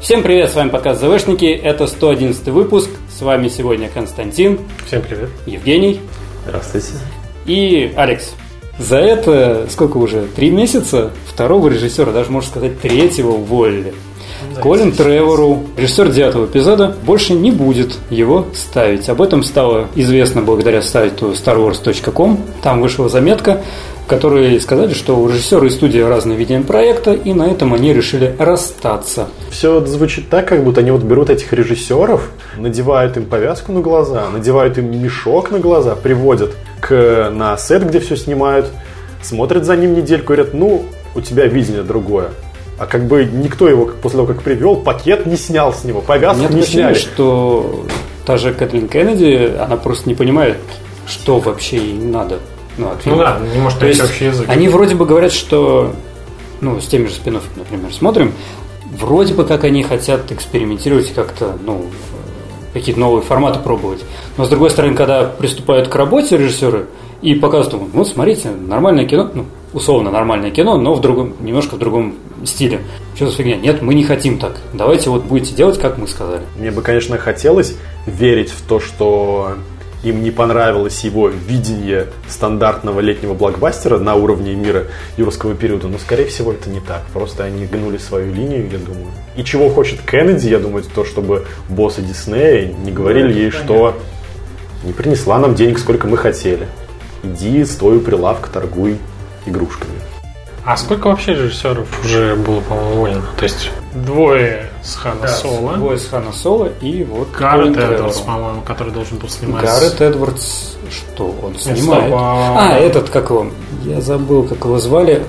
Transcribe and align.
Всем 0.00 0.22
привет, 0.22 0.50
с 0.50 0.54
вами 0.54 0.68
подкаст 0.68 1.00
ЗВшники, 1.00 1.46
это 1.46 1.86
111 1.86 2.48
выпуск, 2.48 2.90
с 3.08 3.22
вами 3.22 3.48
сегодня 3.48 3.88
Константин. 3.88 4.60
Всем 4.86 5.00
привет. 5.00 5.30
Евгений. 5.46 6.02
Здравствуйте. 6.44 6.88
И 7.46 7.94
Алекс. 7.96 8.34
За 8.78 8.98
это, 8.98 9.66
сколько 9.70 9.96
уже, 9.96 10.26
три 10.36 10.50
месяца 10.50 11.12
второго 11.26 11.68
режиссера, 11.68 12.12
даже 12.12 12.30
можно 12.30 12.50
сказать 12.50 12.78
третьего 12.78 13.32
уволили. 13.32 13.94
Да, 14.54 14.60
Колин 14.60 14.92
Тревору, 14.92 15.64
режиссер 15.78 16.10
девятого 16.10 16.44
эпизода, 16.44 16.94
больше 17.04 17.32
не 17.32 17.50
будет 17.50 17.98
его 18.10 18.46
ставить. 18.54 19.08
Об 19.08 19.22
этом 19.22 19.42
стало 19.42 19.88
известно 19.94 20.42
благодаря 20.42 20.82
сайту 20.82 21.32
starwars.com. 21.32 22.44
Там 22.62 22.82
вышла 22.82 23.08
заметка, 23.08 23.62
которые 24.06 24.60
сказали, 24.60 24.94
что 24.94 25.18
у 25.18 25.28
режиссера 25.28 25.66
и 25.66 25.70
студии 25.70 25.98
разные 25.98 26.36
видения 26.36 26.62
проекта, 26.62 27.12
и 27.12 27.32
на 27.32 27.44
этом 27.44 27.74
они 27.74 27.92
решили 27.92 28.34
расстаться. 28.38 29.28
Все 29.50 29.84
звучит 29.84 30.28
так, 30.28 30.48
как 30.48 30.62
будто 30.62 30.80
они 30.80 30.90
вот 30.90 31.02
берут 31.02 31.30
этих 31.30 31.52
режиссеров, 31.52 32.30
надевают 32.56 33.16
им 33.16 33.26
повязку 33.26 33.72
на 33.72 33.80
глаза, 33.80 34.30
надевают 34.30 34.78
им 34.78 34.90
мешок 34.90 35.50
на 35.50 35.58
глаза, 35.58 35.96
приводят 35.96 36.54
к, 36.80 37.30
на 37.32 37.56
сет, 37.56 37.86
где 37.86 37.98
все 37.98 38.16
снимают, 38.16 38.68
смотрят 39.22 39.64
за 39.64 39.76
ним 39.76 39.94
недельку 39.94 40.32
и 40.32 40.36
говорят, 40.36 40.54
ну, 40.54 40.84
у 41.14 41.20
тебя 41.20 41.46
видение 41.46 41.82
другое. 41.82 42.28
А 42.78 42.86
как 42.86 43.06
бы 43.06 43.24
никто 43.24 43.68
его 43.68 43.90
после 44.02 44.18
того, 44.18 44.26
как 44.26 44.42
привел, 44.42 44.76
пакет 44.76 45.26
не 45.26 45.36
снял 45.36 45.72
с 45.72 45.84
него, 45.84 46.00
повязку 46.00 46.42
Нет, 46.42 46.50
не 46.52 46.62
сняли. 46.62 46.94
что 46.94 47.86
та 48.26 48.36
же 48.36 48.52
Кэтлин 48.52 48.88
Кеннеди, 48.88 49.52
она 49.58 49.76
просто 49.76 50.08
не 50.08 50.14
понимает, 50.14 50.58
что 51.06 51.38
вообще 51.38 51.78
ей 51.78 51.94
надо. 51.94 52.38
Ну, 52.78 52.90
от 52.90 53.02
фильма. 53.02 53.18
ну 53.18 53.24
да, 53.24 53.54
не 53.54 53.60
может 53.60 53.80
найти 53.80 54.02
общий 54.02 54.24
язык. 54.26 54.48
Они 54.48 54.68
вроде 54.68 54.94
бы 54.94 55.06
говорят, 55.06 55.32
что 55.32 55.94
ну, 56.60 56.80
с 56.80 56.86
теми 56.86 57.06
же 57.06 57.14
спин 57.14 57.40
например, 57.56 57.92
смотрим, 57.92 58.32
вроде 58.98 59.34
бы 59.34 59.44
как 59.44 59.64
они 59.64 59.82
хотят 59.82 60.30
экспериментировать 60.32 61.12
как-то, 61.12 61.56
ну, 61.62 61.86
какие-то 62.72 63.00
новые 63.00 63.22
форматы 63.22 63.58
пробовать. 63.60 64.04
Но 64.36 64.44
с 64.44 64.48
другой 64.48 64.70
стороны, 64.70 64.94
когда 64.94 65.24
приступают 65.24 65.88
к 65.88 65.94
работе 65.94 66.36
режиссеры 66.36 66.86
и 67.22 67.34
показывают, 67.34 67.90
вот 67.92 68.08
смотрите, 68.08 68.50
нормальное 68.50 69.06
кино, 69.06 69.30
ну, 69.32 69.46
условно 69.72 70.10
нормальное 70.10 70.50
кино, 70.50 70.78
но 70.78 70.94
в 70.94 71.00
другом, 71.00 71.34
немножко 71.40 71.76
в 71.76 71.78
другом 71.78 72.14
стиле. 72.44 72.80
Что 73.14 73.28
за 73.28 73.36
фигня? 73.36 73.56
Нет, 73.56 73.82
мы 73.82 73.94
не 73.94 74.04
хотим 74.04 74.38
так. 74.38 74.60
Давайте 74.72 75.10
вот 75.10 75.24
будете 75.24 75.54
делать, 75.54 75.78
как 75.78 75.98
мы 75.98 76.06
сказали. 76.06 76.42
Мне 76.58 76.70
бы, 76.70 76.82
конечно, 76.82 77.16
хотелось 77.18 77.76
верить 78.06 78.50
в 78.50 78.62
то, 78.62 78.78
что 78.78 79.54
им 80.06 80.22
не 80.22 80.30
понравилось 80.30 81.00
его 81.02 81.28
видение 81.28 82.06
стандартного 82.28 83.00
летнего 83.00 83.34
блокбастера 83.34 83.98
на 83.98 84.14
уровне 84.14 84.54
мира 84.54 84.84
юрского 85.16 85.54
периода, 85.54 85.88
но, 85.88 85.98
скорее 85.98 86.26
всего, 86.26 86.52
это 86.52 86.70
не 86.70 86.80
так. 86.80 87.02
Просто 87.12 87.42
они 87.42 87.66
гнули 87.66 87.98
свою 87.98 88.32
линию, 88.32 88.70
я 88.70 88.78
думаю. 88.78 89.08
И 89.36 89.42
чего 89.42 89.68
хочет 89.68 90.00
Кеннеди, 90.02 90.48
я 90.48 90.60
думаю, 90.60 90.84
это 90.84 90.94
то, 90.94 91.04
чтобы 91.04 91.46
боссы 91.68 92.02
Диснея 92.02 92.72
не 92.72 92.92
говорили 92.92 93.32
ей, 93.32 93.50
что 93.50 93.96
не 94.84 94.92
принесла 94.92 95.38
нам 95.38 95.56
денег, 95.56 95.78
сколько 95.80 96.06
мы 96.06 96.16
хотели. 96.16 96.68
Иди, 97.24 97.64
стой 97.64 97.96
у 97.96 98.00
прилавка, 98.00 98.48
торгуй 98.48 98.98
игрушками. 99.44 99.98
А 100.64 100.76
сколько 100.76 101.08
вообще 101.08 101.34
режиссеров 101.34 102.04
уже 102.04 102.36
было, 102.36 102.60
по-моему, 102.60 102.92
уволено? 102.94 103.24
То 103.38 103.44
есть 103.44 103.70
двое 103.92 104.68
с 104.86 104.94
Хана 104.94 105.22
да, 105.22 105.28
Соло. 105.28 105.74
Двое 105.74 105.98
с 105.98 106.06
Хана 106.06 106.32
Соло 106.32 106.70
и 106.80 107.02
вот 107.02 107.30
Гаррет 107.32 107.76
Эдвардс, 107.76 108.20
по-моему, 108.20 108.62
который 108.62 108.92
должен 108.92 109.18
был 109.18 109.28
снимать. 109.28 109.64
Гаррет 109.64 110.00
Эдвардс, 110.00 110.76
что 110.90 111.34
он 111.42 111.58
снимает? 111.58 112.12
а... 112.14 112.74
а, 112.74 112.78
этот, 112.78 113.10
как 113.10 113.30
его? 113.30 113.48
Я 113.84 114.00
забыл, 114.00 114.44
как 114.44 114.58
его 114.64 114.78
звали. 114.78 115.24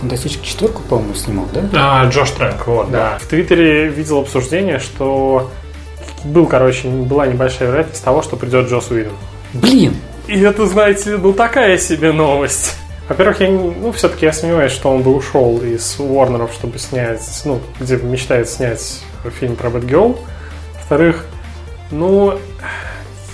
Фантастическую 0.00 0.46
четверку, 0.46 0.82
по-моему, 0.82 1.14
снимал, 1.14 1.46
да? 1.52 1.62
А, 1.72 2.08
Джош 2.08 2.30
Трек, 2.32 2.66
вот, 2.66 2.90
да. 2.90 3.12
да. 3.12 3.18
В 3.18 3.26
Твиттере 3.26 3.88
видел 3.88 4.20
обсуждение, 4.20 4.78
что 4.78 5.50
был, 6.24 6.46
короче, 6.46 6.88
была 6.88 7.26
небольшая 7.26 7.68
вероятность 7.68 8.04
того, 8.04 8.22
что 8.22 8.36
придет 8.36 8.68
Джос 8.68 8.90
Уидон. 8.90 9.14
Блин! 9.54 9.96
И 10.26 10.38
это, 10.40 10.66
знаете, 10.66 11.16
ну 11.16 11.32
такая 11.32 11.78
себе 11.78 12.12
новость. 12.12 12.76
Во-первых, 13.08 13.40
я, 13.40 13.50
ну, 13.50 13.90
все-таки 13.92 14.26
я 14.26 14.32
сомневаюсь, 14.32 14.72
что 14.72 14.90
он 14.90 15.02
бы 15.02 15.14
ушел 15.14 15.62
из 15.62 15.98
Уорнеров, 15.98 16.52
чтобы 16.52 16.78
снять, 16.78 17.42
ну, 17.46 17.60
где 17.80 17.96
мечтает 17.96 18.48
снять 18.48 19.02
фильм 19.40 19.56
про 19.56 19.70
Бэтгелл. 19.70 20.18
Во-вторых, 20.74 21.24
ну, 21.90 22.38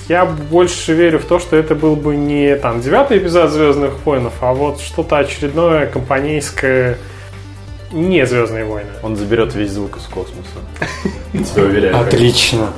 я 0.09 0.27
больше 0.27 0.93
верю 0.93 1.19
в 1.19 1.25
то, 1.25 1.41
что 1.41 1.57
это 1.57 1.75
был 1.75 1.97
бы 1.97 2.15
не 2.15 2.55
там 2.57 2.81
девятый 2.81 3.19
эпизод 3.19 3.51
Звездных 3.51 3.95
войнов, 4.05 4.35
а 4.41 4.55
вот 4.55 4.81
что-то 4.81 5.19
очередное 5.19 5.87
компанейское 5.87 6.99
не 7.91 8.27
Звездные 8.27 8.65
войны. 8.65 8.91
Он 9.03 9.17
заберет 9.17 9.55
весь 9.55 9.73
звук 9.73 9.97
из 9.97 10.05
космоса. 10.05 10.59
Тебя 11.33 11.65
уверяю. 11.65 11.99
Отлично. 12.01 12.73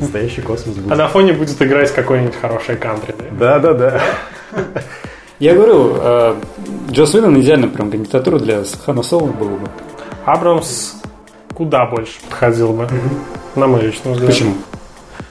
Настоящий 0.00 0.42
космос 0.42 0.76
будет. 0.76 0.92
А 0.92 0.96
на 0.96 1.08
фоне 1.08 1.32
будет 1.32 1.60
играть 1.60 1.92
какой-нибудь 1.94 2.36
хороший 2.40 2.76
кантри. 2.76 3.14
Да, 3.32 3.58
да, 3.58 3.72
да. 3.74 4.02
Я 5.38 5.54
говорю, 5.54 5.96
э, 6.00 6.34
Джос 6.90 7.14
Уидон 7.14 7.38
идеально 7.40 7.68
прям 7.68 7.90
кандидатура 7.90 8.38
для 8.38 8.62
Хана 8.84 9.02
Соло 9.02 9.26
было 9.26 9.56
бы. 9.56 9.68
Абрамс 10.24 10.94
куда 11.54 11.86
больше 11.86 12.20
подходил 12.28 12.72
бы, 12.72 12.88
на 13.54 13.66
мой 13.66 13.82
личный 13.82 14.12
взгляд. 14.12 14.30
Почему? 14.30 14.54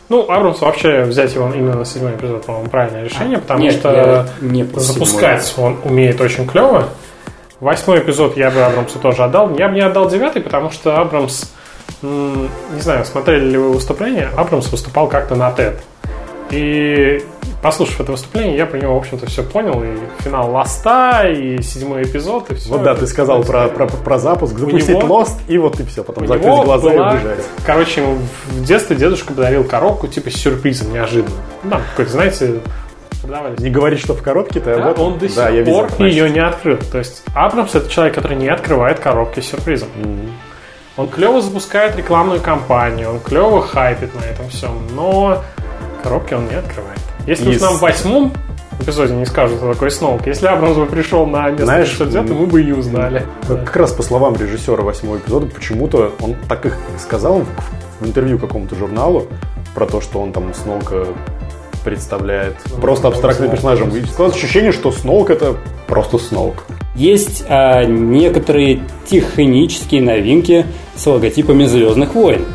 Ну, 0.10 0.30
Абрамс 0.30 0.62
вообще 0.62 1.04
взять 1.04 1.34
его 1.34 1.52
именно 1.54 1.78
на 1.78 1.86
седьмой 1.86 2.12
эпизод, 2.14 2.46
по-моему, 2.46 2.70
правильное 2.70 3.04
решение, 3.04 3.40
потому 3.40 3.62
Нет, 3.62 3.74
что 3.74 4.28
не 4.42 4.64
запускать 4.64 5.54
он 5.58 5.78
умеет 5.84 6.22
очень 6.22 6.48
клево. 6.48 6.90
Восьмой 7.60 8.00
эпизод 8.00 8.38
я 8.38 8.52
бы 8.52 8.62
Абрамсу 8.62 9.00
тоже 9.00 9.24
отдал. 9.24 9.56
Я 9.58 9.70
бы 9.70 9.76
не 9.76 9.82
отдал 9.82 10.10
девятый, 10.10 10.42
потому 10.42 10.70
что 10.70 11.00
Абрамс, 11.00 11.52
не 12.04 12.82
знаю, 12.82 13.06
смотрели 13.06 13.46
ли 13.46 13.58
вы 13.58 13.74
выступление, 13.74 14.30
Абрамс 14.38 14.72
выступал 14.72 15.08
как-то 15.08 15.36
на 15.36 15.50
TED. 15.50 15.76
И 16.52 17.24
послушав 17.62 18.02
это 18.02 18.12
выступление, 18.12 18.58
я 18.58 18.66
про 18.68 18.78
него, 18.78 18.94
в 18.94 18.98
общем-то, 18.98 19.26
все 19.26 19.44
понял. 19.44 19.84
И 19.84 19.98
финал 20.24 20.52
Ласта, 20.52 21.28
и 21.28 21.62
седьмой 21.62 22.04
эпизод, 22.04 22.52
и 22.52 22.56
все. 22.56 22.70
Вот 22.70 22.84
да, 22.84 22.96
ты 22.96 23.08
сказал 23.08 23.44
про, 23.44 23.68
про, 23.70 23.88
про 23.88 24.20
запуск, 24.20 24.58
запустить 24.58 24.98
него, 24.98 25.22
Lost, 25.22 25.40
и 25.48 25.58
вот 25.58 25.80
и 25.80 25.84
все. 25.86 26.04
Потом 26.04 26.28
закрыть 26.28 26.46
глаза 26.46 26.90
была, 26.90 27.14
и 27.14 27.18
убежать. 27.18 27.40
Короче, 27.66 28.04
в 28.04 28.64
детстве 28.64 28.96
дедушка 28.96 29.34
подарил 29.34 29.64
коробку 29.64 30.08
типа 30.08 30.30
с 30.30 30.36
сюрпризом 30.36 30.94
неожиданно. 30.94 31.36
Ну, 31.64 31.72
там 31.72 31.82
какой-то, 31.92 32.12
знаете, 32.12 32.60
продавались. 33.22 33.60
Не 33.60 33.70
говори, 33.70 33.98
что 33.98 34.14
в 34.14 34.22
коробке-то. 34.22 34.76
Да, 34.78 34.88
вот, 34.90 35.00
он 35.00 35.18
до 35.18 35.28
сих 35.28 35.38
да, 35.38 35.72
пор 35.72 35.90
видел, 35.98 36.26
ее 36.26 36.30
не 36.30 36.40
открыл. 36.40 36.78
То 36.92 37.00
есть 37.00 37.24
Абрамс 37.34 37.74
это 37.74 37.90
человек, 37.90 38.16
который 38.16 38.38
не 38.38 38.48
открывает 38.48 39.00
коробки 39.00 39.40
с 39.40 39.48
сюрпризом. 39.48 39.90
Mm-hmm. 39.98 40.30
Он 40.98 41.10
клево 41.10 41.42
запускает 41.42 41.98
рекламную 41.98 42.40
кампанию, 42.40 43.10
он 43.10 43.20
клево 43.20 43.62
хайпит 43.62 44.16
на 44.16 44.24
этом 44.24 44.48
всем, 44.48 44.82
но 44.96 45.44
коробки 46.06 46.36
он 46.36 46.48
не 46.48 46.54
открывает. 46.54 47.00
Если 47.26 47.50
уж 47.50 47.60
нам 47.60 47.74
в 47.78 47.82
восьмом 47.82 48.32
эпизоде 48.80 49.16
не 49.16 49.26
скажут, 49.26 49.58
что 49.58 49.74
такое 49.74 49.90
Сноук. 49.90 50.28
Если 50.28 50.46
Абрамс 50.46 50.78
бы 50.78 50.86
пришел 50.86 51.26
на 51.26 51.50
место 51.50 51.66
Знаешь, 51.66 51.88
69 51.88 52.30
мы 52.30 52.46
бы 52.46 52.62
и 52.62 52.72
узнали. 52.72 53.26
Как, 53.48 53.66
как 53.66 53.76
раз 53.76 53.92
по 53.92 54.04
словам 54.04 54.36
режиссера 54.36 54.84
восьмого 54.84 55.18
эпизода, 55.18 55.48
почему-то 55.48 56.14
он 56.22 56.36
так 56.48 56.66
их 56.68 56.78
сказал 57.00 57.44
в 58.00 58.08
интервью 58.08 58.38
какому-то 58.38 58.76
журналу 58.76 59.28
про 59.74 59.88
то, 59.88 60.00
что 60.00 60.20
он 60.20 60.32
там 60.32 60.54
Сноука 60.54 61.08
представляет 61.84 62.56
ну, 62.70 62.78
просто 62.78 63.08
абстрактным 63.08 63.50
персонажем. 63.50 63.90
И 63.90 64.02
складывается 64.02 64.38
ощущение, 64.38 64.72
что 64.72 64.92
Сноук 64.92 65.32
это 65.32 65.56
просто 65.88 66.20
Сноук. 66.20 66.66
Есть 66.96 67.46
а, 67.48 67.84
некоторые 67.84 68.82
технические 69.08 70.02
новинки 70.02 70.66
с 70.96 71.06
логотипами 71.08 71.66
Звездных 71.66 72.14
войн. 72.14 72.46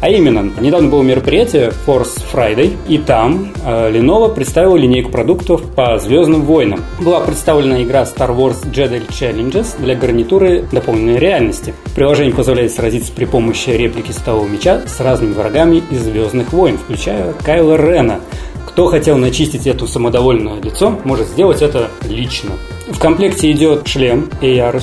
А 0.00 0.08
именно, 0.08 0.50
недавно 0.60 0.88
было 0.88 1.02
мероприятие 1.02 1.72
Force 1.86 2.22
Friday, 2.32 2.74
и 2.88 2.96
там 2.96 3.52
э, 3.64 3.92
Lenovo 3.92 4.34
представила 4.34 4.76
линейку 4.76 5.10
продуктов 5.10 5.62
по 5.74 5.98
Звездным 5.98 6.42
войнам. 6.42 6.82
Была 7.00 7.20
представлена 7.20 7.82
игра 7.82 8.02
Star 8.04 8.34
Wars 8.34 8.64
Jedi 8.72 9.06
Challenges 9.08 9.78
для 9.78 9.94
гарнитуры 9.94 10.64
дополненной 10.72 11.18
реальности. 11.18 11.74
Приложение 11.94 12.34
позволяет 12.34 12.72
сразиться 12.72 13.12
при 13.12 13.26
помощи 13.26 13.70
реплики 13.70 14.12
столового 14.12 14.48
меча 14.48 14.80
с 14.86 15.00
разными 15.00 15.34
врагами 15.34 15.82
из 15.90 16.00
Звездных 16.00 16.52
войн, 16.54 16.78
включая 16.78 17.34
Кайла 17.44 17.76
Рена, 17.76 18.20
кто 18.66 18.86
хотел 18.86 19.18
начистить 19.18 19.66
это 19.66 19.86
самодовольное 19.86 20.62
лицо, 20.62 20.98
может 21.04 21.26
сделать 21.26 21.60
это 21.60 21.90
лично. 22.08 22.52
В 22.88 22.98
комплекте 22.98 23.50
идет 23.50 23.86
шлем 23.86 24.30
ar 24.40 24.80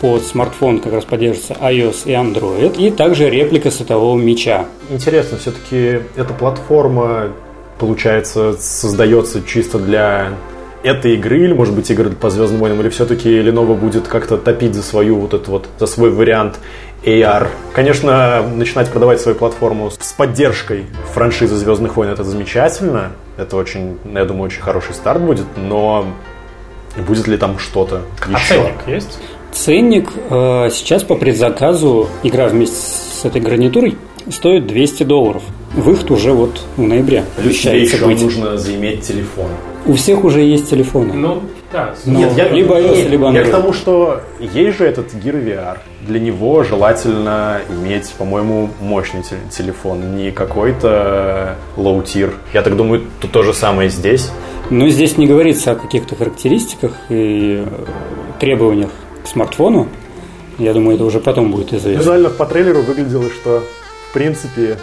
под 0.00 0.22
смартфон 0.22 0.80
как 0.80 0.92
раз 0.92 1.04
поддерживается 1.04 1.54
iOS 1.54 2.02
и 2.06 2.12
Android, 2.12 2.76
и 2.76 2.90
также 2.90 3.30
реплика 3.30 3.70
светового 3.70 4.16
меча. 4.16 4.66
Интересно, 4.90 5.38
все-таки 5.38 6.00
эта 6.16 6.32
платформа, 6.32 7.32
получается, 7.78 8.54
создается 8.58 9.42
чисто 9.42 9.78
для 9.78 10.32
этой 10.82 11.14
игры, 11.14 11.44
или, 11.44 11.52
может 11.52 11.74
быть, 11.74 11.90
игры 11.90 12.10
по 12.10 12.30
Звездным 12.30 12.60
войнам, 12.60 12.80
или 12.80 12.88
все-таки 12.88 13.28
Lenovo 13.28 13.74
будет 13.74 14.06
как-то 14.06 14.36
топить 14.36 14.74
за 14.74 14.82
свою 14.82 15.16
вот 15.18 15.34
этот 15.34 15.48
вот, 15.48 15.68
за 15.78 15.86
свой 15.86 16.10
вариант 16.10 16.58
AR. 17.04 17.48
Конечно, 17.72 18.42
начинать 18.42 18.90
продавать 18.90 19.20
свою 19.20 19.36
платформу 19.36 19.90
с 19.90 20.12
поддержкой 20.12 20.86
франшизы 21.12 21.56
Звездных 21.56 21.96
войн 21.96 22.10
это 22.10 22.24
замечательно. 22.24 23.12
Это 23.36 23.56
очень, 23.56 23.98
я 24.12 24.24
думаю, 24.24 24.44
очень 24.44 24.62
хороший 24.62 24.94
старт 24.94 25.20
будет, 25.20 25.46
но 25.56 26.06
будет 26.96 27.26
ли 27.26 27.36
там 27.36 27.58
что-то 27.58 28.02
а 28.26 28.38
еще? 28.38 28.54
ценник 28.54 28.86
есть? 28.86 29.18
Ценник 29.56 30.10
э, 30.28 30.68
сейчас 30.70 31.02
по 31.02 31.14
предзаказу 31.14 32.08
игра 32.22 32.46
вместе 32.46 32.76
с 32.76 33.24
этой 33.24 33.40
гарнитурой 33.40 33.96
стоит 34.30 34.66
200 34.66 35.04
долларов. 35.04 35.42
Выход 35.74 36.10
уже 36.10 36.32
вот 36.32 36.60
в 36.76 36.82
ноябре. 36.82 37.24
Плюс 37.38 37.58
тебе 37.60 37.82
еще 37.82 38.04
быть. 38.04 38.20
нужно 38.20 38.58
заиметь 38.58 39.00
телефон. 39.00 39.46
У 39.86 39.94
всех 39.94 40.24
уже 40.24 40.42
есть 40.42 40.68
телефоны. 40.68 41.14
Ну, 41.14 41.42
да. 41.72 41.94
Нет, 42.04 42.32
я, 42.36 42.48
либо 42.50 42.78
iOS, 42.78 42.96
нет, 42.96 43.10
либо 43.10 43.28
Android. 43.28 43.34
Я 43.34 43.44
к 43.44 43.50
тому, 43.50 43.72
что 43.72 44.20
есть 44.40 44.76
же 44.76 44.84
этот 44.84 45.14
Gear 45.14 45.42
VR. 45.42 45.78
Для 46.06 46.20
него 46.20 46.62
желательно 46.62 47.62
иметь, 47.70 48.12
по-моему, 48.18 48.68
мощный 48.82 49.22
телефон, 49.50 50.16
не 50.16 50.32
какой-то 50.32 51.56
low-tier. 51.78 52.34
Я 52.52 52.60
так 52.60 52.76
думаю, 52.76 53.04
тут 53.20 53.32
то 53.32 53.42
же 53.42 53.54
самое 53.54 53.88
здесь. 53.88 54.30
Но 54.68 54.88
здесь 54.90 55.16
не 55.16 55.26
говорится 55.26 55.72
о 55.72 55.76
каких-то 55.76 56.14
характеристиках 56.14 56.92
и 57.08 57.64
требованиях 58.38 58.90
к 59.26 59.28
смартфону. 59.28 59.88
Я 60.58 60.72
думаю, 60.72 60.96
это 60.96 61.04
уже 61.04 61.20
потом 61.20 61.50
будет 61.50 61.72
известно. 61.74 62.00
Визуально 62.00 62.30
по 62.30 62.46
трейлеру 62.46 62.82
выглядело, 62.82 63.28
что 63.28 63.62
в 64.08 64.12
принципе 64.14 64.78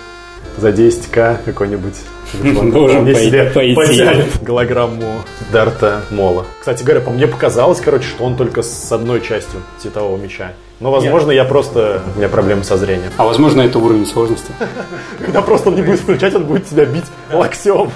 за 0.57 0.69
10к 0.69 1.43
какой-нибудь 1.45 1.95
Должен 2.71 3.05
себе 3.15 3.45
потянет 3.45 4.41
голограмму 4.41 5.21
Дарта 5.51 6.03
Мола. 6.09 6.45
Кстати 6.59 6.83
говоря, 6.83 7.01
по 7.01 7.11
мне 7.11 7.27
показалось, 7.27 7.79
короче, 7.79 8.07
что 8.07 8.23
он 8.23 8.35
только 8.35 8.63
с 8.63 8.91
одной 8.91 9.21
частью 9.21 9.61
цветового 9.77 10.17
меча. 10.17 10.53
Но, 10.79 10.91
возможно, 10.91 11.31
Нет. 11.31 11.37
я 11.37 11.45
просто... 11.45 12.01
У 12.15 12.17
меня 12.17 12.29
проблемы 12.29 12.63
со 12.63 12.77
зрением. 12.77 13.11
А 13.17 13.25
возможно, 13.25 13.61
это 13.61 13.79
уровень 13.79 14.05
сложности. 14.05 14.51
Когда 15.19 15.41
просто 15.41 15.69
он 15.69 15.75
не 15.75 15.81
будет 15.81 15.99
включать, 15.99 16.33
он 16.33 16.45
будет 16.45 16.65
тебя 16.65 16.85
бить 16.85 17.05
локтем. 17.31 17.91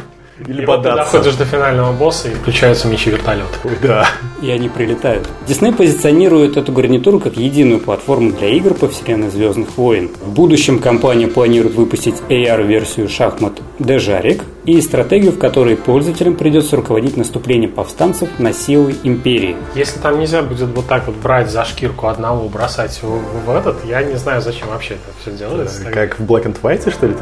Или 0.46 0.66
бодаться. 0.66 1.14
доходишь 1.14 1.36
до 1.36 1.46
финального 1.46 1.94
босса 1.94 2.30
и 2.30 2.34
включаются 2.34 2.88
мечи 2.88 3.10
вертолет. 3.10 3.48
Да. 3.82 4.08
И 4.42 4.50
они 4.50 4.70
прилетают. 4.70 5.28
Дисней 5.48 5.74
позиционирует 5.74 6.58
эту 6.58 6.72
гарнитуру 6.72 7.20
как 7.20 7.38
единую 7.38 7.80
платформу 7.80 8.32
для 8.32 8.50
игр 8.50 8.74
по 8.74 8.88
вселенной 8.88 9.30
Звездных 9.30 9.78
войн. 9.78 10.12
В 10.22 10.30
будущем 10.30 10.80
компания 10.80 11.28
планирует 11.28 11.76
выпустить 11.76 12.16
AR-версию 12.30 13.10
шахмат 13.10 13.54
Дежарик 13.80 14.44
и 14.68 14.82
стратегию, 14.82 15.32
в 15.32 15.40
которой 15.40 15.78
пользователям 15.78 16.36
придется 16.36 16.76
руководить 16.76 17.16
наступлением 17.16 17.72
повстанцев 17.72 18.38
на 18.38 18.52
силы 18.52 18.96
империи. 19.04 19.56
Если 19.76 19.98
там 20.00 20.20
нельзя 20.20 20.42
будет 20.42 20.68
вот 20.76 20.86
так 20.88 21.08
вот 21.08 21.16
брать 21.16 21.50
за 21.50 21.64
шкирку 21.64 22.08
одного, 22.08 22.50
бросать 22.50 23.00
в, 23.02 23.46
в 23.46 23.56
этот, 23.56 23.86
я 23.86 24.04
не 24.04 24.16
знаю, 24.16 24.42
зачем 24.42 24.68
вообще 24.68 24.96
это 24.96 25.14
все 25.22 25.32
делается. 25.32 25.86
Как 25.86 26.20
в 26.20 26.24
Black 26.24 26.44
and 26.44 26.62
White, 26.62 26.92
что 26.92 27.08
ли? 27.08 27.16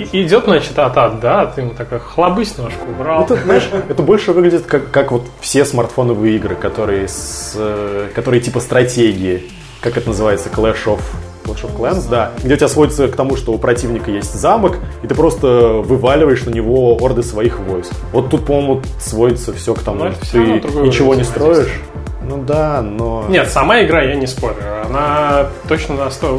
И, 0.00 0.22
идет, 0.22 0.44
значит, 0.44 0.76
атат, 0.76 1.20
да, 1.20 1.46
ты 1.46 1.60
ему 1.60 1.74
такой 1.74 2.00
хлобысь 2.00 2.58
ножку 2.58 2.90
убрал. 2.90 3.22
Это, 3.22 3.36
знаешь, 3.36 3.68
это 3.88 4.02
больше 4.02 4.32
выглядит 4.32 4.66
как, 4.66 4.90
как 4.90 5.12
вот 5.12 5.26
все 5.40 5.64
смартфоновые 5.64 6.34
игры, 6.34 6.56
которые, 6.56 7.06
с, 7.06 7.54
э, 7.54 8.08
которые 8.16 8.40
типа 8.40 8.58
стратегии. 8.58 9.44
Как 9.80 9.96
это 9.96 10.08
называется? 10.08 10.48
Clash 10.48 10.86
of 10.86 11.00
Clash 11.44 11.64
of 11.64 11.76
Clans, 11.76 12.08
да, 12.08 12.32
где 12.42 12.54
у 12.54 12.56
тебя 12.56 12.68
сводится 12.68 13.08
к 13.08 13.16
тому, 13.16 13.36
что 13.36 13.52
у 13.52 13.58
противника 13.58 14.10
есть 14.10 14.34
замок, 14.34 14.76
и 15.02 15.06
ты 15.06 15.14
просто 15.14 15.46
вываливаешь 15.84 16.44
на 16.44 16.50
него 16.50 16.96
орды 17.00 17.22
своих 17.22 17.58
войск. 17.60 17.92
Вот 18.12 18.30
тут, 18.30 18.46
по-моему, 18.46 18.82
сводится 18.98 19.52
все 19.52 19.74
к 19.74 19.82
тому, 19.82 20.10
что 20.12 20.32
ты 20.32 20.38
ничего 20.38 21.14
не 21.14 21.24
строишь. 21.24 21.80
Ну 22.22 22.42
да, 22.42 22.80
но... 22.80 23.24
Нет, 23.28 23.48
сама 23.50 23.82
игра, 23.82 24.02
я 24.02 24.14
не 24.14 24.26
спорю. 24.26 24.54
Она 24.88 25.48
точно 25.68 25.96
насто... 25.96 26.38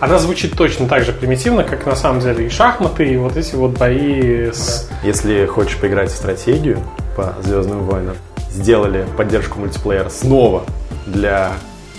Она 0.00 0.18
звучит 0.18 0.56
точно 0.56 0.88
так 0.88 1.04
же 1.04 1.12
примитивно, 1.12 1.62
как 1.62 1.86
на 1.86 1.94
самом 1.94 2.20
деле 2.20 2.46
и 2.46 2.48
шахматы, 2.48 3.04
и 3.04 3.16
вот 3.16 3.36
эти 3.36 3.54
вот 3.54 3.72
бои 3.72 4.50
с... 4.50 4.90
Если 5.04 5.46
хочешь 5.46 5.76
поиграть 5.76 6.10
в 6.10 6.16
стратегию 6.16 6.78
по 7.16 7.34
Звездным 7.42 7.84
войнам, 7.84 8.16
сделали 8.50 9.06
поддержку 9.16 9.60
мультиплеера 9.60 10.08
снова 10.08 10.64
для 11.06 11.52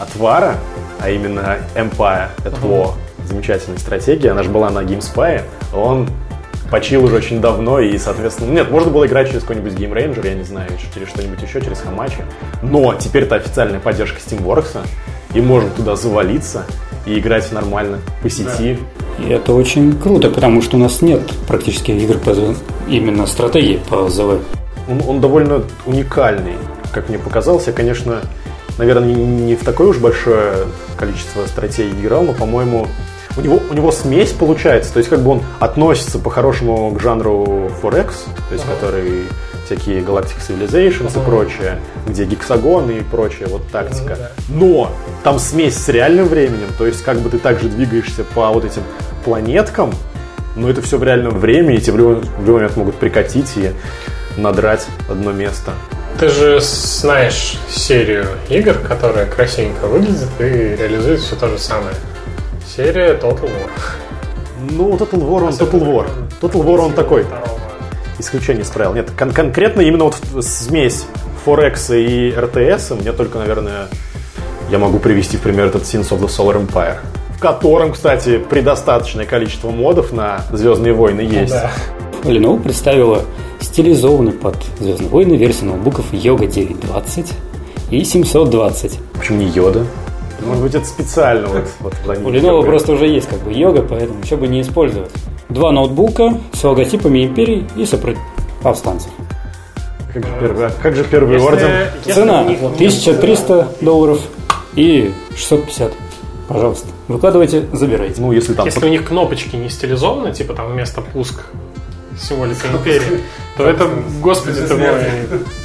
Отвара, 0.04 0.56
а 1.00 1.10
именно 1.10 1.58
Empire 1.76 2.30
at 2.46 2.62
War. 2.62 2.92
Замечательная 3.26 3.80
стратегия, 3.80 4.32
она 4.32 4.44
же 4.44 4.50
была 4.50 4.70
на 4.70 4.80
GameSpy. 4.80 5.42
Он 5.74 6.10
почил 6.70 7.04
уже 7.06 7.16
очень 7.16 7.40
давно, 7.40 7.80
и, 7.80 7.98
соответственно, 7.98 8.52
нет, 8.52 8.72
можно 8.72 8.92
было 8.92 9.06
играть 9.06 9.28
через 9.30 9.42
какой-нибудь 9.42 9.74
Game 9.74 9.94
Ranger, 9.94 10.28
я 10.28 10.34
не 10.34 10.44
знаю, 10.44 10.70
через 10.94 11.10
что-нибудь 11.10 11.42
еще, 11.42 11.62
через 11.62 11.80
Хамачи. 11.80 12.24
Но 12.62 12.96
теперь 12.96 13.24
это 13.24 13.36
официальная 13.36 13.80
поддержка 13.80 14.18
Steamworks, 14.20 14.80
и 15.34 15.42
можем 15.42 15.72
туда 15.72 15.96
завалиться 15.96 16.66
и 17.06 17.20
играть 17.20 17.52
нормально 17.52 18.00
по 18.22 18.30
сети. 18.30 18.80
И 19.20 19.30
это 19.30 19.54
очень 19.54 19.98
круто, 20.00 20.30
потому 20.30 20.62
что 20.62 20.78
у 20.78 20.80
нас 20.80 21.02
нет 21.02 21.22
практически 21.48 21.92
игр 21.92 22.18
по 22.18 22.36
именно 22.88 23.28
стратегии 23.28 23.80
по 23.90 24.10
ЗВ. 24.10 24.42
Он, 24.90 25.02
он 25.08 25.22
довольно 25.22 25.64
уникальный, 25.86 26.54
как 26.92 27.10
мне 27.10 27.18
показалось. 27.18 27.68
Я, 27.68 27.74
конечно, 27.74 28.22
наверное, 28.78 29.14
не 29.14 29.56
в 29.56 29.64
такое 29.64 29.88
уж 29.88 29.98
большое 29.98 30.66
количество 30.98 31.46
стратегий 31.48 32.00
играл, 32.02 32.24
но, 32.24 32.34
по-моему, 32.34 32.88
у 33.36 33.42
него, 33.42 33.60
у 33.70 33.74
него 33.74 33.92
смесь 33.92 34.31
получается, 34.31 34.94
то 34.94 35.00
есть 35.00 35.10
как 35.10 35.22
бы 35.22 35.31
он 35.31 35.42
относится 35.60 36.20
по-хорошему 36.20 36.92
к 36.92 37.02
жанру 37.02 37.72
Forex, 37.81 38.14
то 38.48 38.54
есть 38.54 38.66
uh-huh. 38.66 38.75
который 38.75 39.24
всякие 39.66 40.02
Galactic 40.02 40.38
Civilizations 40.48 41.14
uh-huh. 41.14 41.22
и 41.22 41.25
прочее, 41.25 41.80
где 42.08 42.25
гексагон 42.25 42.92
и 42.92 43.02
прочее, 43.02 43.48
вот 43.48 43.68
тактика. 43.72 44.14
Uh-huh, 44.14 44.30
Но 44.50 44.92
там 45.24 45.40
смесь 45.40 45.76
с 45.76 45.90
реальным 45.90 46.28
временем, 46.28 46.68
то 46.78 46.86
есть 46.86 47.04
как 47.04 47.19
бы 47.19 47.30
ты 47.30 47.40
также 47.40 47.69
двигаешься 47.69 48.24
по 48.24 48.50
вот 48.52 48.66
этим 48.66 48.84
планеткам, 49.26 49.92
но 50.56 50.69
это 50.69 50.81
все 50.81 50.98
в 50.98 51.04
реальном 51.04 51.40
времени, 51.40 51.78
и 51.78 51.81
тебе 51.81 51.94
в 51.94 51.98
любой, 51.98 52.16
в 52.16 52.40
любой 52.42 52.54
момент 52.56 52.78
могут 52.78 52.96
прикатить 52.96 53.52
и 53.56 53.72
надрать 54.38 54.86
одно 55.10 55.31
место. 55.31 55.72
Ты 56.19 56.30
же 56.30 56.60
знаешь 56.62 57.57
серию 57.69 58.27
игр, 58.50 58.75
которая 58.75 59.25
красивенько 59.25 59.88
выглядит 59.88 60.30
и 60.39 60.44
реализует 60.44 61.19
все 61.19 61.36
то 61.36 61.50
же 61.50 61.57
самое. 61.57 61.95
Серия 62.75 63.13
Total 63.15 63.44
War. 63.44 63.69
Ну, 64.71 64.92
Total 64.95 65.19
War, 65.19 65.44
он 65.48 65.50
Total 65.54 65.81
War. 65.81 66.07
Total 66.42 66.63
War, 66.63 66.77
он 66.80 66.94
такой. 66.94 67.25
Исключение 68.19 68.63
из 68.63 68.69
правил. 68.69 68.94
Нет, 68.94 69.10
кон- 69.18 69.31
конкретно 69.31 69.81
именно 69.81 70.06
вот 70.06 70.15
смесь 70.45 71.06
Forex 71.45 71.94
и 71.98 72.31
RTS, 72.31 72.95
мне 73.01 73.12
только, 73.12 73.39
наверное, 73.39 73.88
я 74.69 74.80
могу 74.80 75.00
привести 75.00 75.36
в 75.36 75.42
пример 75.42 75.66
этот 75.66 75.83
Sins 75.83 76.09
of 76.12 76.19
the 76.21 76.27
Solar 76.27 76.66
Empire, 76.66 76.98
в 77.36 77.39
котором, 77.39 77.92
кстати, 77.92 78.38
предостаточное 78.38 79.25
количество 79.25 79.71
модов 79.71 80.13
на 80.13 80.45
Звездные 80.54 80.94
войны 80.94 81.21
есть. 81.21 81.51
Да. 81.54 81.71
Lenovo 82.24 82.62
представила 82.63 83.24
стилизованный 83.63 84.33
под 84.33 84.56
Звездные 84.80 85.10
войны 85.10 85.33
версию 85.36 85.71
ноутбуков 85.71 86.13
Yoga 86.13 86.48
920 86.48 87.33
и 87.89 88.04
720. 88.04 89.00
Почему 89.13 89.39
не 89.39 89.48
Йода? 89.48 89.86
Может 90.45 90.63
быть, 90.63 90.75
это 90.75 90.86
специально 90.86 91.48
вот, 91.48 91.65
вот 91.80 91.94
У 92.06 92.30
Lenovo 92.30 92.65
просто 92.65 92.94
уже 92.94 93.07
есть 93.07 93.27
как 93.27 93.39
бы 93.39 93.54
йога, 93.54 93.81
поэтому 93.81 94.21
еще 94.21 94.36
бы 94.36 94.48
не 94.48 94.62
использовать. 94.62 95.11
Два 95.47 95.71
ноутбука 95.71 96.38
с 96.52 96.64
логотипами 96.64 97.26
империи 97.26 97.66
и 97.78 97.88
повстанцев. 98.61 99.11
Как 100.14 100.26
же 100.26 100.31
первый, 100.40 100.69
как 100.81 100.95
же 100.95 101.04
первый 101.06 101.33
если, 101.33 101.47
орден? 101.47 101.69
Цена 102.04 102.42
1300 102.42 103.68
долларов 103.81 104.21
и 104.76 105.11
650. 105.35 105.92
Пожалуйста, 106.47 106.88
выкладывайте, 107.07 107.66
забирайте. 107.71 108.21
Ну, 108.21 108.31
если 108.31 108.54
там... 108.54 108.66
Если 108.66 108.85
у 108.85 108.90
них 108.90 109.07
кнопочки 109.07 109.56
не 109.56 109.69
стилизованы, 109.69 110.33
типа 110.33 110.54
там 110.54 110.71
вместо 110.71 111.02
пуск 111.02 111.45
символика 112.20 112.68
империи, 112.68 113.24
то 113.58 113.68
это, 113.68 113.90
господи 114.22 114.62
ты 114.62 114.76
мой. 114.76 115.04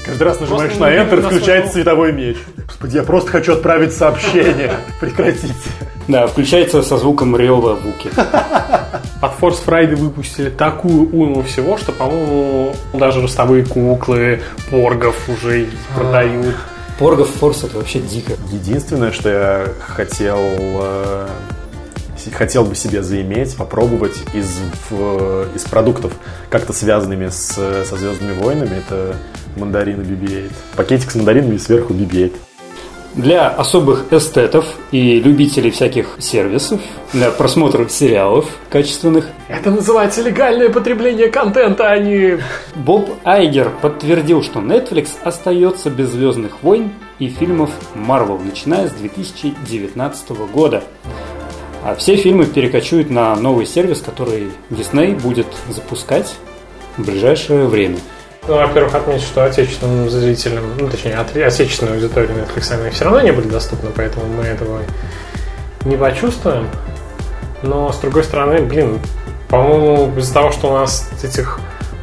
Каждый 0.04 0.22
раз 0.22 0.40
нажимаешь 0.40 0.76
на 0.78 0.92
Enter, 0.92 1.20
включается 1.22 1.72
световой 1.72 2.12
меч. 2.12 2.38
Господи, 2.66 2.96
я 2.96 3.02
просто 3.02 3.30
хочу 3.30 3.52
отправить 3.54 3.92
сообщение. 3.92 4.78
Прекратите. 5.00 5.54
Да, 6.08 6.26
включается 6.26 6.82
со 6.82 6.96
звуком 6.96 7.36
рева 7.36 7.74
Вуки. 7.74 8.10
Под 9.20 9.32
Force 9.40 9.64
Friday 9.66 9.96
выпустили 9.96 10.48
такую 10.48 11.10
уйму 11.14 11.42
всего, 11.42 11.76
что, 11.76 11.92
по-моему, 11.92 12.74
даже 12.94 13.20
ростовые 13.20 13.64
куклы, 13.64 14.40
поргов 14.70 15.28
уже 15.28 15.66
продают. 15.94 16.54
Поргов 16.98 17.28
Форс 17.28 17.64
это 17.64 17.76
вообще 17.76 18.00
дико. 18.00 18.32
Единственное, 18.50 19.12
что 19.12 19.28
я 19.28 19.68
хотел 19.80 20.38
э, 20.40 21.28
хотел 22.32 22.64
бы 22.64 22.74
себе 22.74 23.02
заиметь, 23.02 23.56
попробовать 23.56 24.16
из, 24.34 24.58
в, 24.90 25.46
из 25.54 25.62
продуктов, 25.64 26.12
как-то 26.50 26.72
связанными 26.72 27.28
с, 27.28 27.84
со 27.84 27.96
Звездными 27.96 28.32
войнами, 28.38 28.78
это 28.78 29.16
мандарины 29.56 30.02
BB-8. 30.02 30.52
Пакетик 30.76 31.10
с 31.10 31.14
мандаринами 31.14 31.56
и 31.56 31.58
сверху 31.58 31.92
BB-8. 31.94 32.32
Для 33.14 33.48
особых 33.48 34.12
эстетов 34.12 34.66
и 34.92 35.18
любителей 35.18 35.70
всяких 35.70 36.16
сервисов, 36.18 36.80
для 37.12 37.30
просмотра 37.30 37.88
сериалов 37.88 38.46
качественных. 38.70 39.26
Это 39.48 39.70
называется 39.70 40.22
легальное 40.22 40.68
потребление 40.68 41.28
контента, 41.28 41.90
а 41.90 41.98
не... 41.98 42.38
Боб 42.76 43.10
Айгер 43.24 43.72
подтвердил, 43.82 44.42
что 44.42 44.60
Netflix 44.60 45.08
остается 45.24 45.90
без 45.90 46.10
«Звездных 46.10 46.62
войн» 46.62 46.92
и 47.18 47.28
фильмов 47.28 47.70
Marvel, 47.94 48.40
начиная 48.44 48.88
с 48.88 48.92
2019 48.92 50.30
года. 50.52 50.84
А 51.84 51.94
все 51.94 52.16
фильмы 52.16 52.46
перекочуют 52.46 53.10
на 53.10 53.36
новый 53.36 53.66
сервис, 53.66 54.00
который 54.00 54.50
Disney 54.70 55.18
будет 55.18 55.46
запускать 55.68 56.34
в 56.96 57.04
ближайшее 57.04 57.66
время. 57.66 57.98
Ну, 58.46 58.56
во-первых, 58.56 58.94
отметить, 58.94 59.24
что 59.24 59.44
отечественным 59.44 60.08
зрителям, 60.08 60.64
ну, 60.78 60.88
точнее, 60.88 61.16
отечественной 61.18 61.94
аудитории 61.94 62.30
Netflix 62.30 62.72
они 62.72 62.90
все 62.90 63.04
равно 63.04 63.20
не 63.20 63.30
были 63.30 63.46
доступны, 63.46 63.90
поэтому 63.94 64.26
мы 64.26 64.44
этого 64.44 64.80
не 65.84 65.96
почувствуем. 65.96 66.66
Но, 67.62 67.92
с 67.92 67.98
другой 67.98 68.24
стороны, 68.24 68.60
блин, 68.62 69.00
по-моему, 69.48 70.16
из-за 70.18 70.34
того, 70.34 70.52
что 70.52 70.70
у 70.70 70.74
нас 70.74 71.10
этих 71.22 71.60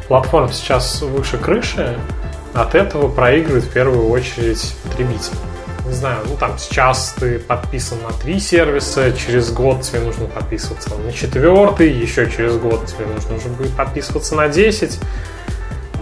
платформ 0.08 0.52
сейчас 0.52 1.02
выше 1.02 1.38
крыши, 1.38 1.98
от 2.54 2.74
этого 2.74 3.08
проигрывает 3.08 3.64
в 3.64 3.70
первую 3.70 4.08
очередь 4.08 4.74
потребитель. 4.84 5.34
Не 5.86 5.92
знаю, 5.92 6.18
ну 6.28 6.36
там 6.36 6.58
сейчас 6.58 7.14
ты 7.18 7.38
подписан 7.38 7.98
на 8.02 8.12
три 8.12 8.40
сервиса, 8.40 9.12
через 9.12 9.52
год 9.52 9.82
тебе 9.82 10.00
нужно 10.00 10.26
подписываться 10.26 10.90
на 10.96 11.12
четвертый, 11.12 11.90
еще 11.92 12.28
через 12.30 12.56
год 12.56 12.86
тебе 12.86 13.06
нужно 13.06 13.36
уже 13.36 13.48
будет 13.48 13.72
подписываться 13.76 14.34
на 14.34 14.48
10 14.48 14.98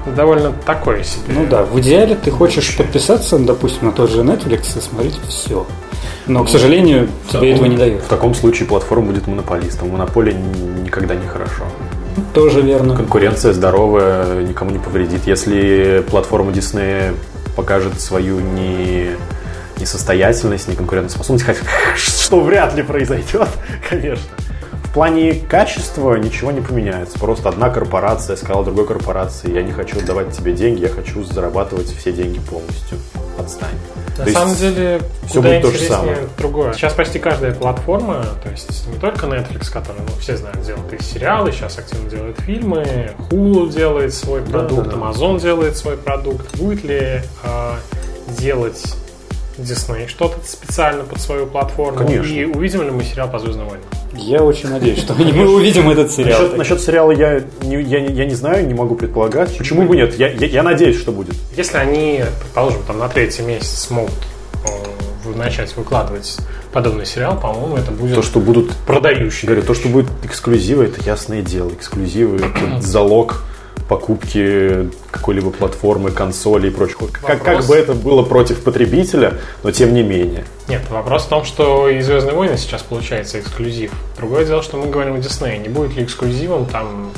довольно 0.07 0.53
такой 0.53 1.05
себе. 1.05 1.35
Ну 1.35 1.47
да, 1.47 1.63
в 1.65 1.79
идеале 1.81 2.15
ты 2.15 2.31
хочешь 2.31 2.77
подписаться, 2.77 3.39
допустим, 3.39 3.87
на 3.87 3.93
тот 3.93 4.11
же 4.11 4.23
Netflix 4.23 4.79
и 4.79 4.81
смотреть 4.81 5.19
все. 5.29 5.67
Но, 6.27 6.45
к 6.45 6.49
сожалению, 6.49 7.09
тебе 7.29 7.33
таком, 7.33 7.49
этого 7.49 7.67
не 7.67 7.77
дают. 7.77 8.03
В 8.03 8.09
таком 8.09 8.35
случае 8.35 8.67
платформа 8.67 9.07
будет 9.09 9.27
монополистом. 9.27 9.91
Монополия 9.91 10.35
никогда 10.35 11.15
не 11.15 11.27
хорошо. 11.27 11.65
Тоже 12.33 12.61
верно. 12.61 12.97
Конкуренция 12.97 13.53
здоровая, 13.53 14.43
никому 14.43 14.71
не 14.71 14.79
повредит. 14.79 15.27
Если 15.27 16.05
платформа 16.09 16.53
Disney 16.53 17.15
покажет 17.57 18.01
свою 18.01 18.41
не 18.41 19.11
несостоятельность, 19.79 20.69
неконкурентоспособность, 20.69 21.47
что 21.97 22.41
вряд 22.41 22.75
ли 22.75 22.83
произойдет, 22.83 23.49
конечно 23.89 24.31
плане 24.95 25.35
качества 25.35 26.15
ничего 26.15 26.53
не 26.53 26.61
поменяется. 26.61 27.19
Просто 27.19 27.49
одна 27.49 27.69
корпорация 27.69 28.37
сказала 28.37 28.65
другой 28.65 28.87
корпорации, 28.87 29.53
я 29.53 29.63
не 29.63 29.73
хочу 29.73 30.01
давать 30.01 30.31
тебе 30.31 30.53
деньги, 30.53 30.83
я 30.83 30.89
хочу 30.89 31.25
зарабатывать 31.25 31.89
все 31.89 32.13
деньги 32.13 32.39
полностью. 32.39 32.99
Отстань. 33.37 33.75
На 34.17 34.25
то 34.25 34.31
самом 34.31 34.55
деле, 34.55 35.01
все 35.27 35.43
будет 35.43 35.63
то 35.63 35.73
же 35.73 35.79
самое. 35.81 36.19
другое. 36.39 36.73
Сейчас 36.73 36.93
почти 36.95 37.19
каждая 37.19 37.53
платформа, 37.53 38.25
то 38.45 38.49
есть 38.49 38.87
не 38.87 38.97
только 38.97 39.27
Netflix, 39.27 39.73
который, 39.73 40.01
ну, 40.03 40.21
все 40.21 40.37
знают, 40.37 40.63
делает 40.63 40.93
и 40.93 41.03
сериалы, 41.03 41.51
сейчас 41.51 41.77
активно 41.79 42.09
делает 42.09 42.39
фильмы, 42.41 43.11
Hulu 43.29 43.73
делает 43.73 44.15
свой 44.15 44.43
продукт, 44.43 44.85
да, 44.85 44.93
да, 44.93 44.97
да. 44.97 45.11
Amazon 45.11 45.41
делает 45.41 45.77
свой 45.77 45.97
продукт. 45.97 46.57
Будет 46.57 46.85
ли 46.85 47.23
э, 47.43 47.75
делать 48.39 48.95
Disney 49.59 50.09
что-то 50.09 50.39
специально 50.47 51.05
под 51.05 51.21
свою 51.21 51.47
платформу? 51.47 51.99
Конечно. 51.99 52.33
И 52.33 52.45
увидим 52.45 52.83
ли 52.83 52.91
мы 52.91 53.05
сериал 53.05 53.31
по 53.31 53.39
Звездным 53.39 53.69
войнам? 53.69 53.87
Я 54.17 54.43
очень 54.43 54.69
надеюсь, 54.69 55.01
что 55.01 55.15
мы 55.15 55.55
увидим 55.55 55.91
этот 55.91 56.11
сериал. 56.11 56.43
Насчет, 56.43 56.59
насчет 56.59 56.81
сериала 56.81 57.11
я 57.11 57.43
не, 57.63 57.83
я, 57.83 57.99
я 57.99 58.27
не 58.27 58.35
знаю, 58.35 58.67
не 58.67 58.75
могу 58.75 58.95
предполагать. 58.95 59.57
Почему 59.57 59.83
бы 59.83 59.97
нет? 59.97 60.19
Я, 60.19 60.29
я, 60.29 60.47
я 60.47 60.63
надеюсь, 60.63 60.99
что 60.99 61.13
будет. 61.13 61.35
Если 61.57 61.77
они, 61.77 62.25
предположим, 62.41 62.83
там 62.87 62.99
на 62.99 63.09
третий 63.09 63.43
месяц 63.43 63.87
смогут 63.87 64.15
э, 64.65 65.37
начать 65.37 65.77
выкладывать 65.77 66.39
подобный 66.73 67.07
сериал, 67.07 67.39
по-моему, 67.41 67.77
это 67.77 67.91
будет 67.91 68.15
то, 68.15 68.23
что 68.23 68.41
будут 68.41 68.73
продающие. 68.87 69.49
Говорю, 69.49 69.67
то, 69.67 69.75
что 69.75 69.89
будет 69.89 70.07
эксклюзивы, 70.23 70.85
это 70.85 71.03
ясное 71.05 71.43
дело. 71.43 71.71
Эксклюзивы 71.71 72.37
это 72.37 72.81
залог 72.81 73.45
покупки 73.89 74.91
какой-либо 75.11 75.51
платформы, 75.51 76.11
консоли 76.11 76.69
и 76.69 76.71
прочего. 76.71 77.09
Как, 77.09 77.43
как 77.43 77.67
бы 77.67 77.75
это 77.75 77.95
было 77.95 78.23
против 78.23 78.63
потребителя, 78.63 79.39
но 79.63 79.71
тем 79.71 79.95
не 79.95 80.03
менее. 80.03 80.45
Нет, 80.69 80.83
вопрос 80.91 81.25
в 81.25 81.29
том, 81.29 81.45
что 81.45 81.89
и 81.89 82.01
Звездные 82.01 82.35
войны 82.35 82.57
сейчас 82.57 82.83
получается 82.83 83.41
эксклюзив. 83.41 83.93
Другое 84.17 84.45
дело, 84.47 84.63
что 84.63 84.79
мы 84.79 84.87
говорим 84.87 85.15
о 85.15 85.19
Диснее. 85.19 85.59
Не 85.59 85.69
будет 85.69 85.97
ли 85.97 86.05
эксклюзивом 86.05 86.67
там 86.67 87.13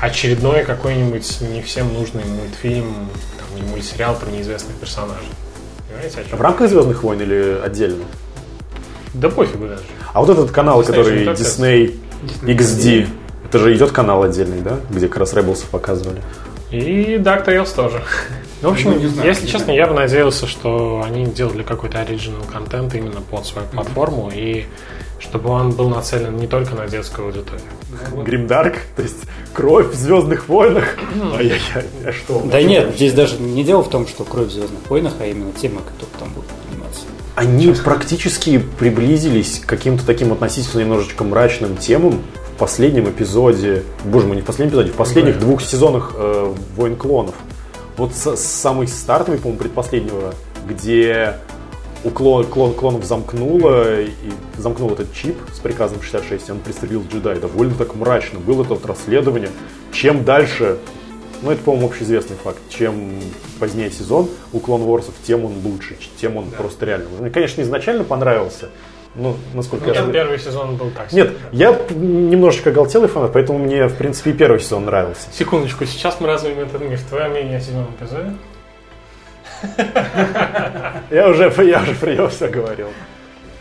очередной 0.00 0.64
какой-нибудь 0.64 1.40
не 1.52 1.62
всем 1.62 1.92
нужный 1.92 2.24
мультфильм, 2.24 3.08
там, 3.38 3.56
не 3.56 3.68
мультсериал 3.68 4.14
про 4.14 4.30
неизвестных 4.30 4.76
персонажей? 4.76 5.26
Понимаете, 5.88 6.18
чем? 6.28 6.38
В 6.38 6.40
рамках 6.40 6.70
Звездных 6.70 7.02
войн 7.02 7.20
или 7.20 7.60
отдельно? 7.64 8.04
Да 9.14 9.28
пофигу 9.28 9.66
даже. 9.66 9.82
А 10.12 10.20
вот 10.20 10.30
этот 10.30 10.50
канал, 10.50 10.80
Disney 10.80 10.86
который 10.86 11.26
Disney 11.26 11.98
XD, 12.42 13.08
это 13.54 13.62
же 13.62 13.76
идет 13.76 13.92
канал 13.92 14.24
отдельный, 14.24 14.60
да? 14.62 14.80
Где 14.90 15.06
как 15.06 15.18
раз 15.18 15.32
Rebels 15.32 15.64
показывали. 15.70 16.20
И 16.72 17.20
DuckTales 17.22 17.72
тоже. 17.74 18.02
Ну, 18.62 18.70
в 18.70 18.72
общем, 18.72 18.92
ну, 18.92 19.08
знаю, 19.08 19.28
если 19.28 19.44
честно, 19.44 19.64
знаю. 19.66 19.78
я 19.78 19.86
бы 19.86 19.92
надеялся, 19.92 20.46
что 20.46 21.02
они 21.04 21.26
делали 21.26 21.62
какой-то 21.62 22.00
оригинал 22.00 22.40
контент 22.50 22.94
именно 22.94 23.20
под 23.20 23.44
свою 23.44 23.68
платформу, 23.68 24.30
mm-hmm. 24.30 24.40
и 24.40 24.66
чтобы 25.18 25.50
он 25.50 25.72
был 25.72 25.90
нацелен 25.90 26.34
не 26.38 26.46
только 26.46 26.74
на 26.74 26.88
детскую 26.88 27.26
аудиторию. 27.26 27.66
Гримдарк, 28.24 28.76
то 28.96 29.02
есть 29.02 29.18
кровь 29.52 29.90
в 29.90 29.94
Звездных 29.94 30.48
войнах. 30.48 30.96
Ай-яй-яй, 31.36 31.84
а 32.06 32.12
что? 32.12 32.42
Да 32.50 32.62
нет, 32.62 32.94
здесь 32.94 33.12
даже 33.12 33.36
не 33.36 33.64
дело 33.64 33.82
в 33.82 33.90
том, 33.90 34.06
что 34.06 34.24
кровь 34.24 34.46
в 34.46 34.52
Звездных 34.52 34.88
войнах, 34.88 35.12
а 35.20 35.26
именно 35.26 35.52
тема, 35.52 35.82
которая 35.82 36.20
там 36.20 36.28
будет 36.30 36.46
подниматься. 36.46 37.02
Они 37.34 37.70
практически 37.84 38.58
приблизились 38.78 39.58
к 39.58 39.68
каким-то 39.68 40.06
таким 40.06 40.32
относительно 40.32 40.80
немножечко 40.80 41.22
мрачным 41.22 41.76
темам, 41.76 42.22
в 42.54 42.56
последнем 42.56 43.08
эпизоде, 43.10 43.82
боже 44.04 44.28
мой, 44.28 44.36
не 44.36 44.42
в 44.42 44.44
последнем 44.44 44.70
эпизоде, 44.70 44.92
в 44.92 44.96
последних 44.96 45.34
да. 45.34 45.40
двух 45.40 45.60
сезонах 45.60 46.12
э, 46.16 46.54
«Войн 46.76 46.94
клонов». 46.94 47.34
Вот 47.96 48.14
с, 48.14 48.36
самый 48.36 48.86
стартовый, 48.86 49.40
по-моему, 49.40 49.60
предпоследнего, 49.60 50.34
где 50.68 51.34
у 52.04 52.10
клон, 52.10 52.44
клон, 52.44 52.74
клонов 52.74 53.04
замкнуло, 53.04 54.02
и 54.02 54.10
замкнул 54.56 54.90
этот 54.90 55.12
чип 55.12 55.36
с 55.52 55.58
приказом 55.58 56.00
66, 56.00 56.48
и 56.48 56.52
он 56.52 56.60
пристрелил 56.60 57.04
джедая. 57.10 57.40
Довольно 57.40 57.74
так 57.74 57.96
мрачно 57.96 58.38
было 58.38 58.62
это 58.62 58.74
вот 58.74 58.86
расследование. 58.86 59.50
Чем 59.92 60.24
дальше, 60.24 60.78
ну 61.42 61.50
это, 61.50 61.60
по-моему, 61.62 61.88
общеизвестный 61.88 62.36
факт, 62.36 62.58
чем 62.68 63.20
позднее 63.58 63.90
сезон 63.90 64.28
у 64.52 64.60
Клон 64.60 64.82
Ворсов, 64.82 65.14
тем 65.26 65.44
он 65.44 65.54
лучше, 65.64 65.96
тем 66.20 66.36
он 66.36 66.50
да. 66.50 66.56
просто 66.56 66.86
реально. 66.86 67.08
Мне, 67.18 67.30
конечно, 67.30 67.62
изначально 67.62 68.04
понравился, 68.04 68.70
ну, 69.14 69.36
насколько 69.52 69.86
ну, 69.86 69.94
я... 69.94 70.02
первый 70.10 70.38
сезон 70.38 70.76
был 70.76 70.90
так. 70.90 71.12
Нет, 71.12 71.34
я 71.52 71.78
немножечко 71.90 72.70
оголтелый 72.70 73.08
фанат, 73.08 73.32
поэтому 73.32 73.58
мне, 73.58 73.86
в 73.86 73.96
принципе, 73.96 74.30
и 74.30 74.32
первый 74.32 74.58
сезон 74.60 74.86
нравился. 74.86 75.28
Секундочку, 75.32 75.86
сейчас 75.86 76.20
мы 76.20 76.26
развиваем 76.26 76.66
этот 76.66 76.82
мир. 76.82 76.98
Твое 77.08 77.28
мнение 77.28 77.58
о 77.58 77.60
седьмом 77.60 77.86
эпизоде? 77.98 78.34
Я 81.10 81.28
уже, 81.28 81.52
я 81.64 81.80
уже 81.82 81.94
про 81.94 82.12
него 82.12 82.28
все 82.28 82.48
говорил. 82.48 82.88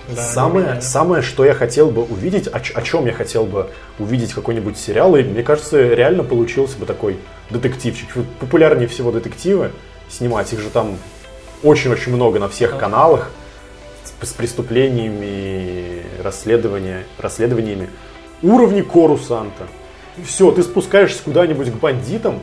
Да, 0.09 0.21
самое, 0.21 0.81
самое, 0.81 1.21
что 1.21 1.45
я 1.45 1.53
хотел 1.53 1.89
бы 1.89 2.03
увидеть, 2.03 2.47
о, 2.47 2.57
о 2.57 2.81
чем 2.81 3.05
я 3.05 3.13
хотел 3.13 3.45
бы 3.45 3.69
увидеть 3.99 4.33
какой-нибудь 4.33 4.77
сериал, 4.77 5.15
и 5.15 5.23
мне 5.23 5.43
кажется, 5.43 5.81
реально 5.81 6.25
получился 6.25 6.77
бы 6.77 6.85
такой 6.85 7.17
детективчик. 7.49 8.09
Популярнее 8.41 8.89
всего 8.89 9.13
детективы 9.13 9.71
снимать, 10.09 10.51
их 10.51 10.59
же 10.59 10.69
там 10.69 10.97
очень-очень 11.63 12.13
много 12.13 12.37
на 12.39 12.49
всех 12.49 12.77
каналах 12.77 13.31
с 14.25 14.33
преступлениями, 14.33 16.03
расследования, 16.21 17.03
расследованиями 17.17 17.89
уровни 18.43 18.81
Корусанта. 18.81 19.67
Все, 20.25 20.51
ты 20.51 20.61
спускаешься 20.61 21.23
куда-нибудь 21.23 21.71
к 21.71 21.75
бандитам 21.75 22.39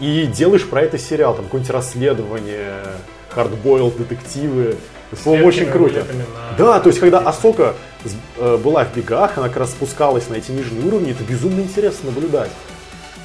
и 0.00 0.26
делаешь 0.26 0.66
про 0.66 0.82
это 0.82 0.96
сериал, 0.96 1.34
там 1.34 1.44
какое-нибудь 1.44 1.74
расследование, 1.74 2.82
хардбойл, 3.28 3.90
детективы. 3.90 4.76
по-моему, 5.24 5.46
очень 5.46 5.66
круто. 5.66 6.06
Да, 6.56 6.80
то 6.80 6.88
есть, 6.88 6.98
когда 6.98 7.18
Асока 7.18 7.74
э, 8.38 8.56
была 8.56 8.84
в 8.84 8.96
бегах, 8.96 9.36
она 9.36 9.48
как 9.48 9.58
раз 9.58 9.70
спускалась 9.72 10.28
на 10.28 10.34
эти 10.34 10.50
нижние 10.50 10.86
уровни, 10.86 11.10
это 11.10 11.24
безумно 11.24 11.60
интересно 11.60 12.10
наблюдать. 12.10 12.50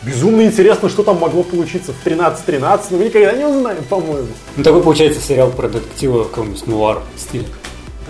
Безумно 0.03 0.43
интересно, 0.43 0.89
что 0.89 1.03
там 1.03 1.17
могло 1.17 1.41
получиться 1.41 1.91
в 1.93 2.05
13-13, 2.05 2.81
но 2.91 2.97
мы 2.97 3.05
никогда 3.05 3.31
не 3.31 3.45
узнаем, 3.45 3.83
по-моему. 3.85 4.27
Ну, 4.55 4.63
такой 4.63 4.83
получается 4.83 5.19
сериал 5.19 5.50
про 5.50 5.67
детектива 5.67 6.25
в 6.25 6.29
каком-нибудь 6.29 6.67
нуар 6.67 7.01
стиле. 7.17 7.45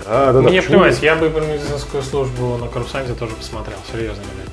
А, 0.08 0.32
да, 0.32 0.40
да, 0.40 0.48
Мне 0.48 0.62
плевать, 0.62 1.02
я 1.02 1.16
бы 1.16 1.28
медицинскую 1.28 2.02
службу 2.02 2.56
на 2.58 2.68
Карусанте 2.68 3.14
тоже 3.14 3.34
посмотрел, 3.34 3.78
серьезно, 3.90 4.22
ребят. 4.22 4.52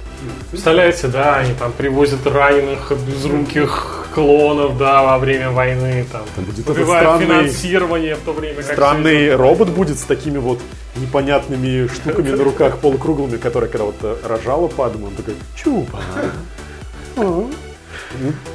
Представляете, 0.49 1.07
да, 1.07 1.35
они 1.35 1.53
там 1.53 1.71
привозят 1.71 2.25
раненых, 2.25 2.91
безруких 3.05 4.07
клонов, 4.15 4.77
да, 4.77 5.03
во 5.03 5.17
время 5.19 5.51
войны, 5.51 6.05
там, 6.11 6.23
будет 6.37 6.67
убивают 6.67 7.17
странный, 7.17 7.25
финансирование 7.25 8.15
в 8.15 8.21
то 8.21 8.33
время, 8.33 8.55
как 8.63 8.73
Странный 8.73 9.35
робот 9.35 9.69
будет 9.69 9.99
с 9.99 10.03
такими 10.03 10.37
вот 10.37 10.59
непонятными 10.95 11.87
штуками 11.87 12.29
на 12.29 12.43
руках 12.43 12.77
полукруглыми, 12.77 13.37
которая 13.37 13.69
когда 13.69 13.85
вот 13.85 13.95
э, 14.01 14.15
рожала 14.23 14.67
Падма, 14.67 15.07
он 15.07 15.15
такой, 15.15 15.35
чупа. 15.55 15.99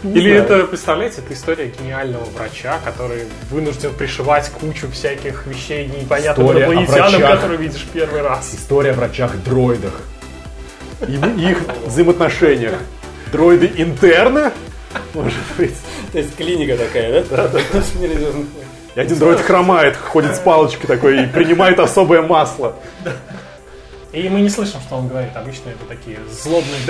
Или 0.05 0.33
это, 0.33 0.65
представляете, 0.65 1.21
это 1.21 1.35
история 1.35 1.67
гениального 1.67 2.25
врача, 2.25 2.79
который 2.85 3.25
вынужден 3.51 3.93
пришивать 3.95 4.51
кучу 4.51 4.91
всяких 4.91 5.47
вещей 5.47 5.87
непонятным 5.87 6.53
инопланетянам, 6.53 7.21
которые 7.23 7.59
видишь 7.59 7.87
первый 7.93 8.23
раз. 8.23 8.55
История 8.55 8.91
о 8.91 8.95
врачах-дроидах. 8.95 10.01
И 11.07 11.15
их 11.49 11.59
взаимоотношениях. 11.87 12.75
Дроиды 13.33 13.71
интерны? 13.77 14.53
Может 15.15 15.39
быть. 15.57 15.77
То 16.13 16.19
есть 16.19 16.35
клиника 16.37 16.77
такая, 16.77 17.23
да? 17.23 17.37
Да, 17.37 17.49
да. 17.49 17.61
И 18.95 19.01
один 19.01 19.19
дроид 19.19 19.41
хромает, 19.41 19.97
ходит 19.97 20.35
с 20.35 20.39
палочкой 20.39 20.89
такой 20.89 21.25
и 21.25 21.27
принимает 21.27 21.79
особое 21.79 22.23
масло. 22.23 22.75
И 24.13 24.29
мы 24.29 24.41
не 24.41 24.49
слышим, 24.49 24.81
что 24.81 24.97
он 24.97 25.09
говорит. 25.09 25.37
Обычно 25.37 25.69
это 25.71 25.85
такие 25.87 26.19
злобные 26.31 26.81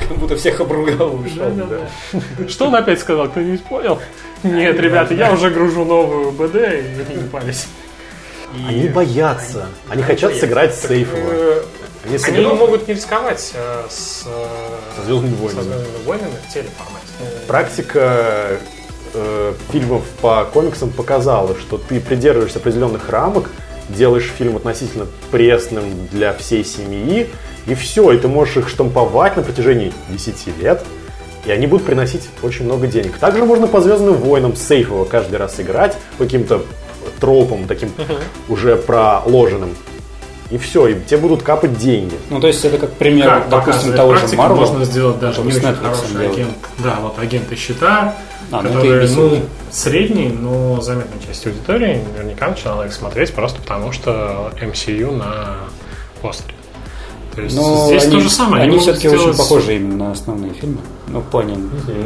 Как 0.08 0.16
будто 0.18 0.36
всех 0.36 0.60
обругал 0.60 1.14
ушел. 1.14 1.50
Да, 1.50 1.64
да, 1.66 1.78
да. 2.12 2.48
Что 2.48 2.66
он 2.66 2.74
опять 2.76 3.00
сказал? 3.00 3.28
Кто-нибудь 3.28 3.64
понял? 3.64 3.98
Нет, 4.42 4.78
ребята, 4.78 5.14
я 5.14 5.32
уже 5.32 5.50
гружу 5.50 5.84
новую 5.84 6.32
БД, 6.32 6.54
и 6.56 7.16
не 7.16 7.28
пались. 7.28 7.66
И... 8.54 8.66
Они 8.68 8.88
боятся. 8.88 9.66
Они, 9.88 9.94
Они 9.94 10.02
хотят 10.02 10.30
боятся. 10.30 10.46
сыграть 10.46 10.74
сейфово. 10.74 11.20
Э, 11.30 11.62
Они, 12.04 12.16
Они 12.16 12.46
могут 12.46 12.86
не 12.88 12.94
рисковать 12.94 13.52
э, 13.54 13.84
с, 13.88 14.24
э, 14.26 14.46
со 14.96 15.02
«Звездными 15.04 15.34
войнами», 15.36 15.62
со 15.62 15.70
«Звездными 15.70 16.04
войнами» 16.04 16.32
в 16.48 16.52
телеформате. 16.52 17.06
Практика 17.46 18.58
э, 19.14 19.54
фильмов 19.70 20.02
по 20.20 20.44
комиксам 20.52 20.90
показала, 20.90 21.56
что 21.58 21.78
ты 21.78 22.00
придерживаешься 22.00 22.58
определенных 22.58 23.08
рамок, 23.08 23.48
делаешь 23.88 24.30
фильм 24.36 24.56
относительно 24.56 25.06
пресным 25.30 26.08
для 26.08 26.32
всей 26.34 26.64
семьи, 26.64 27.30
и 27.66 27.74
все, 27.74 28.12
и 28.12 28.18
ты 28.18 28.28
можешь 28.28 28.56
их 28.56 28.68
штамповать 28.68 29.36
на 29.36 29.42
протяжении 29.42 29.92
10 30.08 30.58
лет, 30.58 30.84
и 31.44 31.50
они 31.50 31.66
будут 31.66 31.86
приносить 31.86 32.28
очень 32.42 32.64
много 32.64 32.86
денег. 32.86 33.18
Также 33.18 33.44
можно 33.44 33.66
по 33.66 33.80
«Звездным 33.80 34.14
войнам» 34.14 34.56
сейфово 34.56 35.04
каждый 35.04 35.36
раз 35.36 35.58
играть, 35.60 35.96
по 36.18 36.24
каким-то 36.24 36.62
тропам, 37.20 37.66
таким 37.66 37.88
uh-huh. 37.88 38.18
уже 38.48 38.76
проложенным 38.76 39.74
и 40.52 40.58
все, 40.58 40.86
и 40.88 41.00
тебе 41.00 41.16
будут 41.16 41.42
капать 41.42 41.78
деньги. 41.78 42.14
Ну, 42.28 42.38
то 42.38 42.46
есть 42.46 42.62
это 42.62 42.76
как 42.76 42.92
пример, 42.92 43.40
как 43.40 43.48
допустим, 43.48 43.94
того 43.94 44.16
же 44.16 44.26
Marvel. 44.26 44.54
можно 44.54 44.84
сделать 44.84 45.18
даже 45.18 45.40
не 45.40 45.48
очень 45.48 45.62
хороший 45.62 46.08
делает. 46.10 46.32
агент. 46.32 46.56
Да, 46.78 46.98
вот 47.00 47.18
агенты 47.18 47.56
щита, 47.56 48.14
а, 48.50 48.60
ну, 48.60 48.68
которые, 48.68 49.08
ну, 49.08 49.28
ну, 49.30 49.40
средний, 49.70 50.28
но 50.28 50.82
заметная 50.82 51.18
часть 51.26 51.46
аудитории 51.46 52.02
наверняка 52.14 52.48
начинала 52.48 52.86
их 52.86 52.92
смотреть 52.92 53.32
просто 53.32 53.62
потому, 53.62 53.92
что 53.92 54.52
MCU 54.60 55.16
на 55.16 55.56
постере. 56.20 56.54
То 57.34 57.42
есть 57.42 57.56
но 57.56 57.86
здесь 57.86 58.04
они, 58.04 58.12
то 58.12 58.20
же 58.20 58.30
самое. 58.30 58.64
Они, 58.64 58.72
они 58.74 58.82
все-таки 58.82 59.08
сделать... 59.08 59.28
очень 59.28 59.38
похожи 59.38 59.76
именно 59.76 60.06
на 60.06 60.12
основные 60.12 60.52
фильмы, 60.52 60.78
ну, 61.08 61.20
в 61.20 61.24
плане 61.24 61.56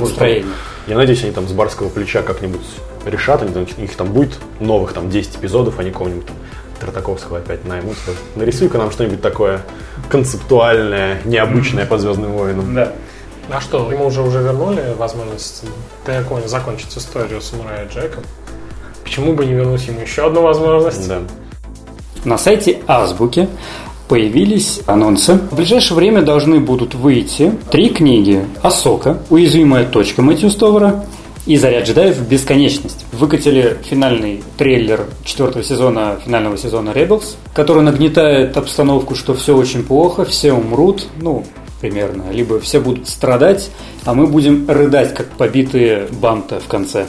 настроения. 0.01 0.47
Я 0.87 0.97
надеюсь, 0.97 1.23
они 1.25 1.33
там 1.33 1.49
с 1.49 1.53
барского 1.53 1.89
плеча 1.89 2.23
как-нибудь 2.23 2.61
решат, 3.05 3.43
они, 3.43 3.67
их 3.79 3.97
там 3.97 4.13
будет 4.13 4.39
новых 4.61 4.93
там 4.93 5.11
10 5.11 5.37
эпизодов, 5.37 5.79
они 5.81 5.91
кого-нибудь 5.91 6.27
там 6.27 6.37
Тартаковского 6.81 7.39
опять 7.39 7.65
наймут. 7.65 7.97
Нарисуй-ка 8.37 8.79
нам 8.79 8.91
что-нибудь 8.91 9.21
такое 9.21 9.63
концептуальное, 10.09 11.21
необычное 11.25 11.87
по 11.87 11.99
Звездным 11.99 12.33
войнам. 12.33 12.75
Да. 12.75 12.93
А 13.49 13.61
что, 13.61 13.91
ему 13.91 14.07
уже 14.07 14.23
уже 14.23 14.43
вернули 14.43 14.95
возможность 14.97 15.65
закончить 16.47 16.97
историю 16.97 17.41
самурая 17.41 17.89
Джека? 17.89 18.21
Почему 19.05 19.35
бы 19.35 19.47
не 19.47 19.55
вернуть 19.55 19.87
ему 19.87 20.01
еще 20.01 20.27
одну 20.27 20.43
возможность? 20.43 21.09
Да. 21.09 21.21
На 22.25 22.39
сайте 22.39 22.81
Азбуки 22.89 23.49
появились 24.09 24.81
анонсы. 24.87 25.35
В 25.35 25.57
ближайшее 25.57 25.97
время 25.97 26.23
должны 26.23 26.61
будут 26.61 26.95
выйти 26.95 27.53
три 27.71 27.89
книги 27.89 28.45
Асока, 28.63 29.23
Уязвимая 29.31 29.85
точка 29.85 30.23
Мэтью 30.23 30.51
Стовера 30.51 31.05
и 31.47 31.57
«Заряд 31.57 31.87
джедаев. 31.87 32.21
Бесконечность». 32.21 33.05
Выкатили 33.13 33.79
финальный 33.89 34.43
трейлер 34.59 35.07
четвертого 35.25 35.65
сезона, 35.65 36.19
финального 36.25 36.59
сезона 36.59 36.91
Rebels, 36.91 37.37
который 37.55 37.83
нагнетает 37.83 38.57
обстановку, 38.57 39.15
что 39.15 39.35
все 39.35 39.57
очень 39.57 39.85
плохо, 39.85 40.25
все 40.25 40.53
умрут, 40.53 41.07
ну, 41.21 41.45
примерно. 41.81 42.25
Либо 42.33 42.61
все 42.61 42.81
будут 42.81 43.09
страдать, 43.09 43.71
а 44.05 44.15
мы 44.15 44.27
будем 44.27 44.69
рыдать, 44.69 45.15
как 45.15 45.29
побитые 45.29 46.09
банта 46.21 46.61
в 46.61 46.67
конце. 46.67 47.07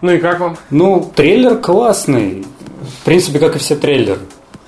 Ну 0.00 0.12
и 0.12 0.18
как 0.18 0.40
вам? 0.40 0.56
Ну, 0.70 1.10
трейлер 1.14 1.56
классный. 1.58 2.44
В 3.00 3.04
принципе, 3.04 3.38
как 3.38 3.56
и 3.56 3.58
все 3.58 3.76
трейлеры. 3.76 4.20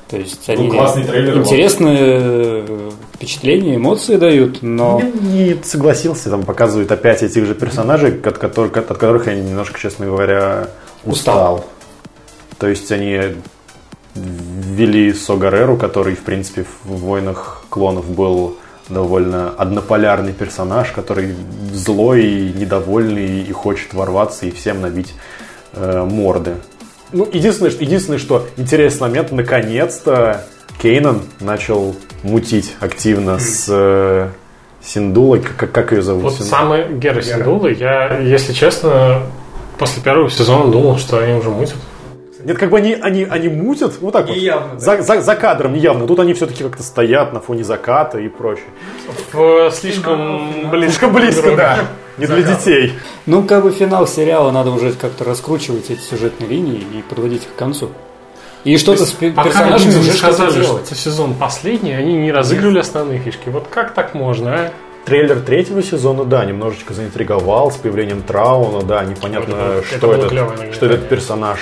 То 0.09 0.17
есть 0.17 0.49
они 0.49 0.69
ну, 0.69 1.05
трейлер, 1.05 1.39
интересные 1.39 1.99
э, 2.01 2.91
впечатления, 3.15 3.75
эмоции 3.75 4.17
дают, 4.17 4.63
но... 4.63 5.03
Не, 5.03 5.55
не 5.55 5.63
согласился, 5.65 6.31
там 6.31 6.45
показывают 6.45 6.93
опять 6.93 7.25
этих 7.25 7.45
же 7.45 7.57
персонажей, 7.57 8.21
от 8.21 8.39
которых, 8.39 8.77
от 8.77 8.87
которых 8.87 9.27
я 9.27 9.35
немножко, 9.35 9.81
честно 9.81 10.07
говоря, 10.07 10.69
устал. 11.05 11.57
устал. 11.57 11.65
То 12.59 12.69
есть 12.69 12.91
они 12.93 13.21
ввели 14.15 15.13
Согареру, 15.13 15.77
который, 15.77 16.15
в 16.15 16.23
принципе, 16.23 16.65
в 16.85 17.01
«Войнах 17.01 17.65
клонов» 17.69 18.09
был 18.09 18.57
довольно 18.89 19.51
однополярный 19.51 20.33
персонаж, 20.33 20.93
который 20.93 21.35
злой, 21.73 22.25
и 22.25 22.53
недовольный 22.53 23.41
и 23.43 23.53
хочет 23.53 23.93
ворваться 23.93 24.47
и 24.47 24.51
всем 24.51 24.81
набить 24.81 25.15
э, 25.73 26.05
морды. 26.05 26.55
Ну, 27.13 27.29
единственное, 27.33 27.71
единственное, 27.71 28.19
что 28.19 28.47
интересный 28.57 29.09
момент, 29.09 29.33
наконец-то 29.33 30.45
Кейнан 30.81 31.23
начал 31.41 31.97
мутить 32.23 32.75
активно 32.81 33.39
с 33.39 33.67
э, 33.69 34.29
Синдулой. 34.83 35.41
Как, 35.41 35.71
как 35.71 35.93
ее 35.93 36.03
зовут? 36.03 36.25
Вот 36.25 36.33
Синдула? 36.35 36.51
самый 36.51 36.93
Гера 36.95 37.23
Синдулы, 37.23 37.73
я, 37.73 38.19
если 38.19 38.53
честно, 38.53 39.23
после 39.79 40.03
первого 40.03 40.31
сезона 40.31 40.71
думал, 40.71 40.99
что 40.99 41.19
они 41.19 41.35
уже 41.35 41.51
мутят. 41.51 41.77
Нет, 42.45 42.59
как 42.59 42.71
бы 42.71 42.79
они, 42.79 42.95
они, 42.95 43.25
они 43.25 43.49
мутят, 43.49 43.95
вот 44.01 44.13
так 44.13 44.27
не 44.27 44.35
вот. 44.35 44.41
Явно, 44.41 44.79
за, 44.79 44.99
да. 44.99 45.03
за, 45.03 45.21
за 45.21 45.35
кадром 45.35 45.73
неявно. 45.73 46.07
Тут 46.07 46.21
они 46.21 46.33
все-таки 46.33 46.63
как-то 46.63 46.85
стоят 46.85 47.33
на 47.33 47.41
фоне 47.41 47.65
заката 47.65 48.19
и 48.21 48.29
прочее. 48.29 48.67
В, 49.33 49.71
слишком 49.73 50.71
близко. 50.71 50.91
Слишком 50.91 51.13
близко, 51.13 51.57
да. 51.57 51.79
Не 52.19 52.27
для 52.27 52.43
детей. 52.43 52.95
Ну, 53.27 53.45
как 53.45 53.63
бы 53.63 53.71
финал 53.71 54.07
сериала 54.07 54.51
надо 54.51 54.71
уже 54.71 54.93
как-то 54.93 55.25
раскручивать 55.25 55.91
эти 55.91 56.01
сюжетные 56.01 56.49
линии 56.49 56.81
и 56.81 57.03
подводить 57.03 57.43
их 57.43 57.55
к 57.55 57.57
концу. 57.57 57.91
И 58.65 58.79
что-то 58.79 59.07
с 59.07 59.13
персонажами 59.13 59.99
уже 59.99 60.13
сказали, 60.13 60.63
что 60.63 60.83
сезон 60.95 61.35
последний, 61.35 61.93
они 61.93 62.15
не 62.15 62.33
разыгрывали 62.33 62.81
основные 62.81 63.21
фишки. 63.21 63.49
Вот 63.49 63.69
как 63.71 63.95
так 63.95 64.15
можно, 64.15 64.55
а? 64.55 64.73
Трейлер 65.05 65.39
третьего 65.41 65.85
сезона, 65.85 66.25
да, 66.25 66.45
немножечко 66.45 66.93
заинтриговал 66.93 67.71
с 67.71 67.77
появлением 67.77 68.23
Трауна, 68.23 68.83
да, 68.83 69.05
непонятно, 69.05 69.55
это, 69.55 69.85
что, 69.87 70.13
это 70.13 70.73
что 70.73 70.87
этот 70.87 71.09
персонаж 71.09 71.61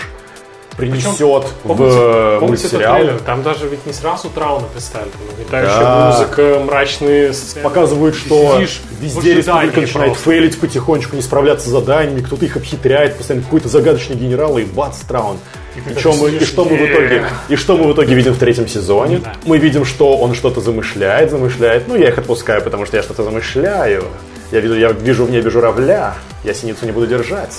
принесет 0.77 1.13
Причем, 1.13 1.43
в 1.63 2.39
помните 2.41 2.41
мультсериал. 2.41 2.97
Трейлер? 2.97 3.21
Там 3.21 3.43
даже 3.43 3.69
ведь 3.69 3.87
не 3.87 3.93
сразу 3.93 4.29
Трауна 4.31 4.67
представили. 4.67 5.11
Летающая 5.39 5.81
да. 5.81 6.11
музыка, 6.11 6.63
мрачные 6.65 7.33
сцены. 7.33 7.63
Показывают, 7.63 8.15
что 8.15 8.55
Сидишь 8.55 8.81
везде 9.01 9.35
республика 9.35 9.81
начинает 9.81 10.13
просто. 10.13 10.31
фейлить 10.31 10.59
потихонечку, 10.59 11.17
не 11.17 11.23
справляться 11.23 11.69
с 11.69 11.71
заданиями, 11.71 12.21
кто-то 12.21 12.45
их 12.45 12.57
обхитряет, 12.57 13.17
постоянно 13.17 13.45
какой-то 13.45 13.69
загадочный 13.69 14.17
генерал, 14.17 14.59
и 14.59 14.65
бац, 14.65 14.99
Траун. 15.09 15.39
И, 15.75 15.79
и, 15.79 15.83
мы, 15.83 16.31
и, 16.31 16.45
что 16.45 16.65
мы 16.65 16.77
в 16.77 16.87
итоге, 16.87 17.25
и 17.49 17.57
что 17.57 17.77
мы 17.77 17.89
в 17.89 17.95
итоге 17.95 18.15
видим 18.15 18.33
в 18.33 18.39
третьем 18.39 18.69
сезоне? 18.69 19.19
Да. 19.19 19.35
Мы 19.45 19.59
видим, 19.59 19.85
что 19.85 20.17
он 20.17 20.35
что-то 20.35 20.61
замышляет, 20.61 21.31
замышляет. 21.31 21.89
Ну, 21.89 21.97
я 21.97 22.09
их 22.09 22.19
отпускаю, 22.19 22.63
потому 22.63 22.87
что 22.87 22.97
я 22.97 23.03
что-то 23.03 23.25
замышляю. 23.25 24.05
Я 24.53 24.61
вижу, 24.61 24.77
я 24.77 24.93
вижу 24.93 25.25
в 25.25 25.31
небе 25.31 25.51
журавля, 25.51 26.15
я 26.45 26.55
синицу 26.55 26.87
не 26.87 26.93
буду 26.93 27.09
держать. 27.09 27.55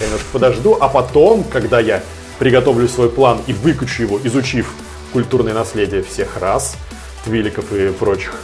Я 0.00 0.06
немножко 0.06 0.26
подожду, 0.32 0.76
а 0.80 0.88
потом, 0.88 1.44
когда 1.44 1.78
я 1.78 2.02
приготовлю 2.40 2.88
свой 2.88 3.10
план 3.10 3.38
и 3.46 3.52
выкачу 3.52 4.02
его, 4.02 4.18
изучив 4.24 4.72
культурное 5.12 5.54
наследие 5.54 6.02
всех 6.02 6.38
рас, 6.38 6.76
твиликов 7.24 7.70
и 7.72 7.90
прочих, 7.90 8.40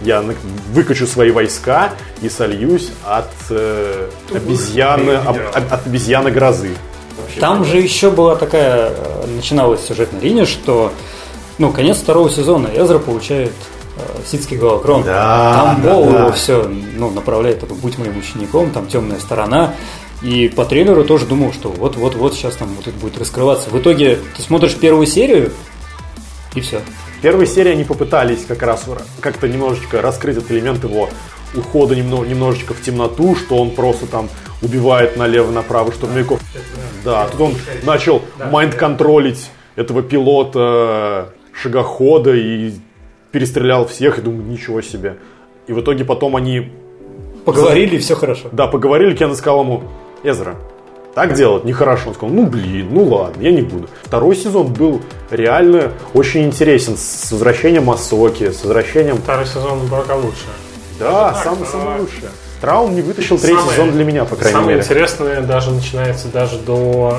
я 0.00 0.24
выкачу 0.72 1.06
свои 1.06 1.30
войска 1.30 1.90
и 2.22 2.28
сольюсь 2.28 2.90
от 3.04 3.30
э, 3.50 4.08
обезьяны, 4.32 5.12
об, 5.12 5.36
от 5.54 5.86
обезьяны 5.86 6.30
грозы. 6.30 6.70
Там 7.40 7.64
же 7.64 7.78
еще 7.78 8.10
была 8.10 8.36
такая, 8.36 8.92
э, 8.96 9.26
начиналась 9.36 9.84
сюжетная 9.84 10.20
линия, 10.20 10.46
что, 10.46 10.92
ну, 11.58 11.72
конец 11.72 11.98
второго 11.98 12.30
сезона 12.30 12.68
Эзра 12.68 12.98
получает 13.00 13.52
э, 13.96 14.00
ситский 14.24 14.56
голокрон. 14.56 15.02
Да, 15.02 15.52
там 15.54 15.82
Бол 15.82 16.04
да, 16.06 16.26
да. 16.26 16.32
все 16.32 16.64
ну, 16.64 17.10
направляет, 17.10 17.60
такой, 17.60 17.76
будь 17.76 17.98
моим 17.98 18.18
учеником, 18.18 18.70
там 18.70 18.86
темная 18.86 19.18
сторона. 19.18 19.74
И 20.22 20.48
по 20.48 20.64
трейлеру 20.64 21.04
тоже 21.04 21.26
думал, 21.26 21.52
что 21.52 21.68
вот-вот-вот 21.68 22.34
сейчас 22.34 22.54
там 22.56 22.68
вот 22.76 22.86
это 22.86 22.96
будет 22.98 23.18
раскрываться. 23.18 23.70
В 23.70 23.78
итоге 23.78 24.18
ты 24.36 24.42
смотришь 24.42 24.76
первую 24.76 25.06
серию, 25.06 25.52
и 26.54 26.60
все. 26.60 26.80
Первой 27.22 27.46
серии 27.46 27.72
они 27.72 27.84
попытались 27.84 28.44
как 28.46 28.62
раз 28.62 28.84
как-то 29.20 29.48
немножечко 29.48 30.00
раскрыть 30.00 30.36
этот 30.36 30.50
элемент 30.50 30.84
его 30.84 31.08
ухода 31.54 31.94
немного, 31.94 32.26
немножечко 32.26 32.72
в 32.74 32.80
темноту, 32.80 33.34
что 33.36 33.56
он 33.56 33.70
просто 33.70 34.06
там 34.06 34.28
убивает 34.62 35.16
налево-направо 35.16 35.92
штурмовиков. 35.92 36.40
Да, 37.04 37.28
тут 37.28 37.40
он 37.40 37.54
начал 37.84 38.22
майнд-контролить 38.50 39.50
этого 39.76 40.02
пилота 40.02 41.34
шагохода 41.52 42.34
и 42.34 42.72
перестрелял 43.32 43.86
всех, 43.86 44.18
и 44.18 44.22
думаю, 44.22 44.44
ничего 44.44 44.82
себе. 44.82 45.18
И 45.66 45.72
в 45.72 45.80
итоге 45.80 46.04
потом 46.04 46.36
они... 46.36 46.70
Поговорили, 47.44 47.96
и 47.96 47.98
все 47.98 48.14
хорошо. 48.14 48.48
Да, 48.52 48.66
поговорили, 48.66 49.14
Кен 49.16 49.34
сказал 49.34 49.62
ему, 49.62 49.84
Эзра, 50.22 50.56
так 51.14 51.34
делать 51.34 51.64
нехорошо. 51.64 52.08
Он 52.08 52.14
сказал, 52.14 52.34
ну 52.34 52.46
блин, 52.46 52.88
ну 52.90 53.04
ладно, 53.04 53.42
я 53.42 53.52
не 53.52 53.62
буду. 53.62 53.88
Второй 54.02 54.34
сезон 54.34 54.72
был 54.72 55.02
реально 55.30 55.92
очень 56.14 56.44
интересен 56.44 56.96
с 56.96 57.30
возвращением 57.32 57.84
Масоки, 57.84 58.50
с 58.50 58.62
возвращением... 58.62 59.16
Второй 59.18 59.46
сезон 59.46 59.88
пока 59.90 60.16
лучше. 60.16 60.46
Да, 60.98 61.34
самый, 61.34 61.66
самый 61.66 62.00
лучший. 62.00 62.24
Траум 62.60 62.94
не 62.94 63.02
вытащил 63.02 63.38
третий 63.38 63.56
самое, 63.56 63.76
сезон 63.76 63.90
для 63.90 64.04
меня, 64.04 64.24
по 64.24 64.36
крайней 64.36 64.52
самое 64.52 64.76
мере. 64.76 64.82
Самое 64.82 65.02
интересное 65.02 65.40
даже 65.42 65.72
начинается 65.72 66.28
даже 66.28 66.58
до 66.58 67.18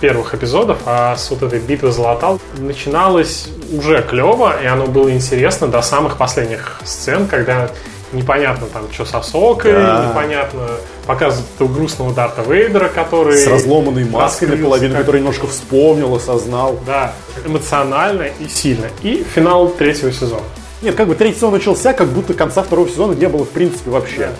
первых 0.00 0.34
эпизодов, 0.34 0.78
а 0.86 1.16
с 1.16 1.30
вот 1.30 1.42
этой 1.42 1.60
битвы 1.60 1.92
Золотал 1.92 2.40
начиналось 2.58 3.48
уже 3.72 4.02
клево, 4.02 4.60
и 4.60 4.66
оно 4.66 4.86
было 4.86 5.12
интересно 5.12 5.68
до 5.68 5.80
самых 5.82 6.16
последних 6.16 6.80
сцен, 6.84 7.28
когда 7.28 7.70
непонятно 8.12 8.66
там, 8.72 8.84
что 8.92 9.04
с 9.04 9.14
Асокой, 9.14 9.72
да. 9.72 10.08
непонятно, 10.10 10.68
показывают 11.06 11.48
этого 11.54 11.68
грустного 11.68 12.12
Дарта 12.12 12.42
Вейдера, 12.42 12.88
который... 12.88 13.36
С 13.36 13.46
разломанной 13.46 14.04
маской 14.04 14.46
наполовину, 14.46 14.94
как... 14.94 15.02
который 15.02 15.20
немножко 15.20 15.46
вспомнил, 15.46 16.14
осознал. 16.14 16.78
Да, 16.86 17.12
эмоционально 17.44 18.26
и 18.38 18.48
сильно. 18.48 18.86
И 19.02 19.24
финал 19.34 19.68
третьего 19.68 20.12
сезона. 20.12 20.42
Нет, 20.82 20.94
как 20.94 21.08
бы 21.08 21.14
третий 21.14 21.36
сезон 21.36 21.52
начался, 21.52 21.92
как 21.92 22.08
будто 22.08 22.34
конца 22.34 22.62
второго 22.62 22.88
сезона 22.88 23.12
не 23.12 23.28
было 23.28 23.44
в 23.44 23.50
принципе 23.50 23.90
вообще. 23.90 24.30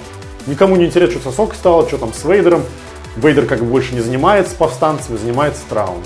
Никому 0.47 0.77
не 0.77 0.87
интересно, 0.87 1.21
что 1.21 1.31
с 1.31 1.35
Сосок 1.35 1.55
стало, 1.55 1.87
что 1.87 1.99
там 1.99 2.13
с 2.15 2.25
Вейдером. 2.25 2.63
Вейдер 3.17 3.45
как 3.45 3.59
бы 3.59 3.67
больше 3.67 3.95
не 3.95 4.01
занимается 4.01 4.55
повстанцами, 4.57 5.17
занимается 5.17 5.63
Траун. 5.69 6.03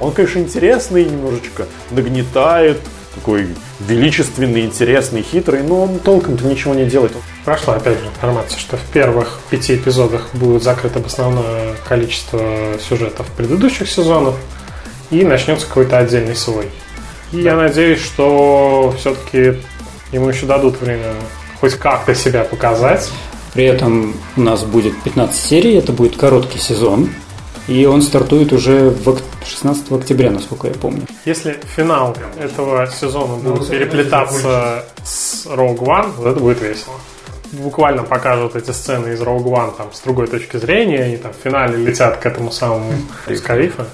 Он, 0.00 0.12
конечно, 0.12 0.38
интересный, 0.38 1.04
немножечко 1.04 1.66
нагнетает, 1.90 2.80
такой 3.18 3.48
величественный, 3.80 4.64
интересный, 4.64 5.22
хитрый, 5.22 5.62
но 5.62 5.84
он 5.84 5.98
толком-то 5.98 6.44
ничего 6.44 6.74
не 6.74 6.84
делает. 6.86 7.12
Прошла, 7.44 7.74
опять 7.74 7.98
же, 7.98 8.06
информация, 8.06 8.58
что 8.58 8.76
в 8.76 8.82
первых 8.92 9.40
пяти 9.50 9.74
эпизодах 9.74 10.28
будет 10.34 10.62
закрыто 10.62 11.02
основное 11.04 11.74
количество 11.88 12.40
сюжетов 12.88 13.26
предыдущих 13.36 13.90
сезонов, 13.90 14.36
и 15.10 15.24
начнется 15.24 15.66
какой-то 15.66 15.98
отдельный 15.98 16.36
свой. 16.36 16.68
И 17.32 17.40
я 17.40 17.56
надеюсь, 17.56 18.00
что 18.00 18.94
все-таки 18.98 19.60
ему 20.12 20.28
еще 20.28 20.46
дадут 20.46 20.80
время 20.80 21.14
хоть 21.60 21.74
как-то 21.74 22.14
себя 22.14 22.44
показать. 22.44 23.10
При 23.52 23.64
этом 23.64 24.14
у 24.36 24.40
нас 24.40 24.62
будет 24.62 25.00
15 25.02 25.34
серий, 25.34 25.74
это 25.74 25.92
будет 25.92 26.16
короткий 26.16 26.58
сезон, 26.58 27.10
и 27.68 27.84
он 27.84 28.02
стартует 28.02 28.52
уже 28.52 28.90
в 28.90 29.18
16 29.44 29.92
октября, 29.92 30.30
насколько 30.30 30.66
я 30.66 30.74
помню. 30.74 31.02
Если 31.26 31.58
финал 31.76 32.16
этого 32.40 32.86
сезона 32.86 33.36
будет 33.36 33.68
переплетаться 33.68 34.86
с 35.04 35.46
Rogue 35.46 35.78
One, 35.78 36.12
вот 36.16 36.26
это 36.26 36.40
будет 36.40 36.60
весело. 36.62 36.94
Буквально 37.52 38.02
покажут 38.02 38.56
эти 38.56 38.70
сцены 38.70 39.12
из 39.12 39.20
Rogue 39.20 39.44
One 39.44 39.76
там, 39.76 39.92
с 39.92 40.00
другой 40.00 40.26
точки 40.26 40.56
зрения, 40.56 41.04
они 41.04 41.16
там 41.18 41.32
в 41.32 41.42
финале 41.44 41.76
летят 41.76 42.16
к 42.16 42.26
этому 42.26 42.50
самому 42.50 42.92
из 43.28 43.40
Калифа. 43.42 43.86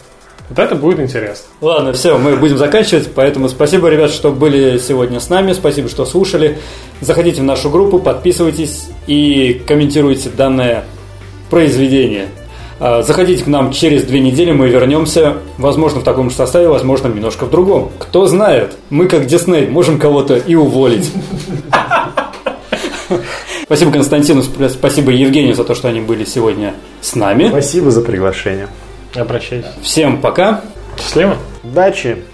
Вот 0.48 0.58
это 0.58 0.74
будет 0.74 1.00
интересно. 1.00 1.46
Ладно, 1.60 1.92
все, 1.94 2.18
мы 2.18 2.36
будем 2.36 2.58
заканчивать. 2.58 3.10
Поэтому 3.14 3.48
спасибо, 3.48 3.88
ребят, 3.88 4.10
что 4.10 4.30
были 4.30 4.78
сегодня 4.78 5.18
с 5.18 5.30
нами. 5.30 5.52
Спасибо, 5.52 5.88
что 5.88 6.04
слушали. 6.04 6.58
Заходите 7.00 7.40
в 7.40 7.44
нашу 7.44 7.70
группу, 7.70 7.98
подписывайтесь 7.98 8.88
и 9.06 9.62
комментируйте 9.66 10.28
данное 10.28 10.84
произведение. 11.48 12.28
А, 12.80 13.02
заходите 13.02 13.44
к 13.44 13.46
нам 13.46 13.72
через 13.72 14.04
две 14.04 14.20
недели, 14.20 14.52
мы 14.52 14.68
вернемся, 14.68 15.38
возможно, 15.58 16.00
в 16.00 16.04
таком 16.04 16.30
же 16.30 16.36
составе, 16.36 16.68
возможно, 16.68 17.08
немножко 17.08 17.44
в 17.44 17.50
другом. 17.50 17.92
Кто 17.98 18.26
знает, 18.26 18.76
мы 18.90 19.06
как 19.06 19.26
Дисней 19.26 19.66
можем 19.68 19.98
кого-то 19.98 20.36
и 20.36 20.54
уволить. 20.54 21.10
Спасибо 23.64 23.92
Константину, 23.92 24.42
спасибо 24.42 25.10
Евгению 25.12 25.54
за 25.54 25.64
то, 25.64 25.74
что 25.74 25.88
они 25.88 26.00
были 26.00 26.24
сегодня 26.24 26.74
с 27.00 27.14
нами. 27.14 27.48
Спасибо 27.48 27.90
за 27.90 28.00
приглашение. 28.02 28.68
Обращайся. 29.14 29.72
Всем 29.82 30.20
пока. 30.20 30.62
Счастливо. 30.98 31.36
Удачи. 31.62 32.24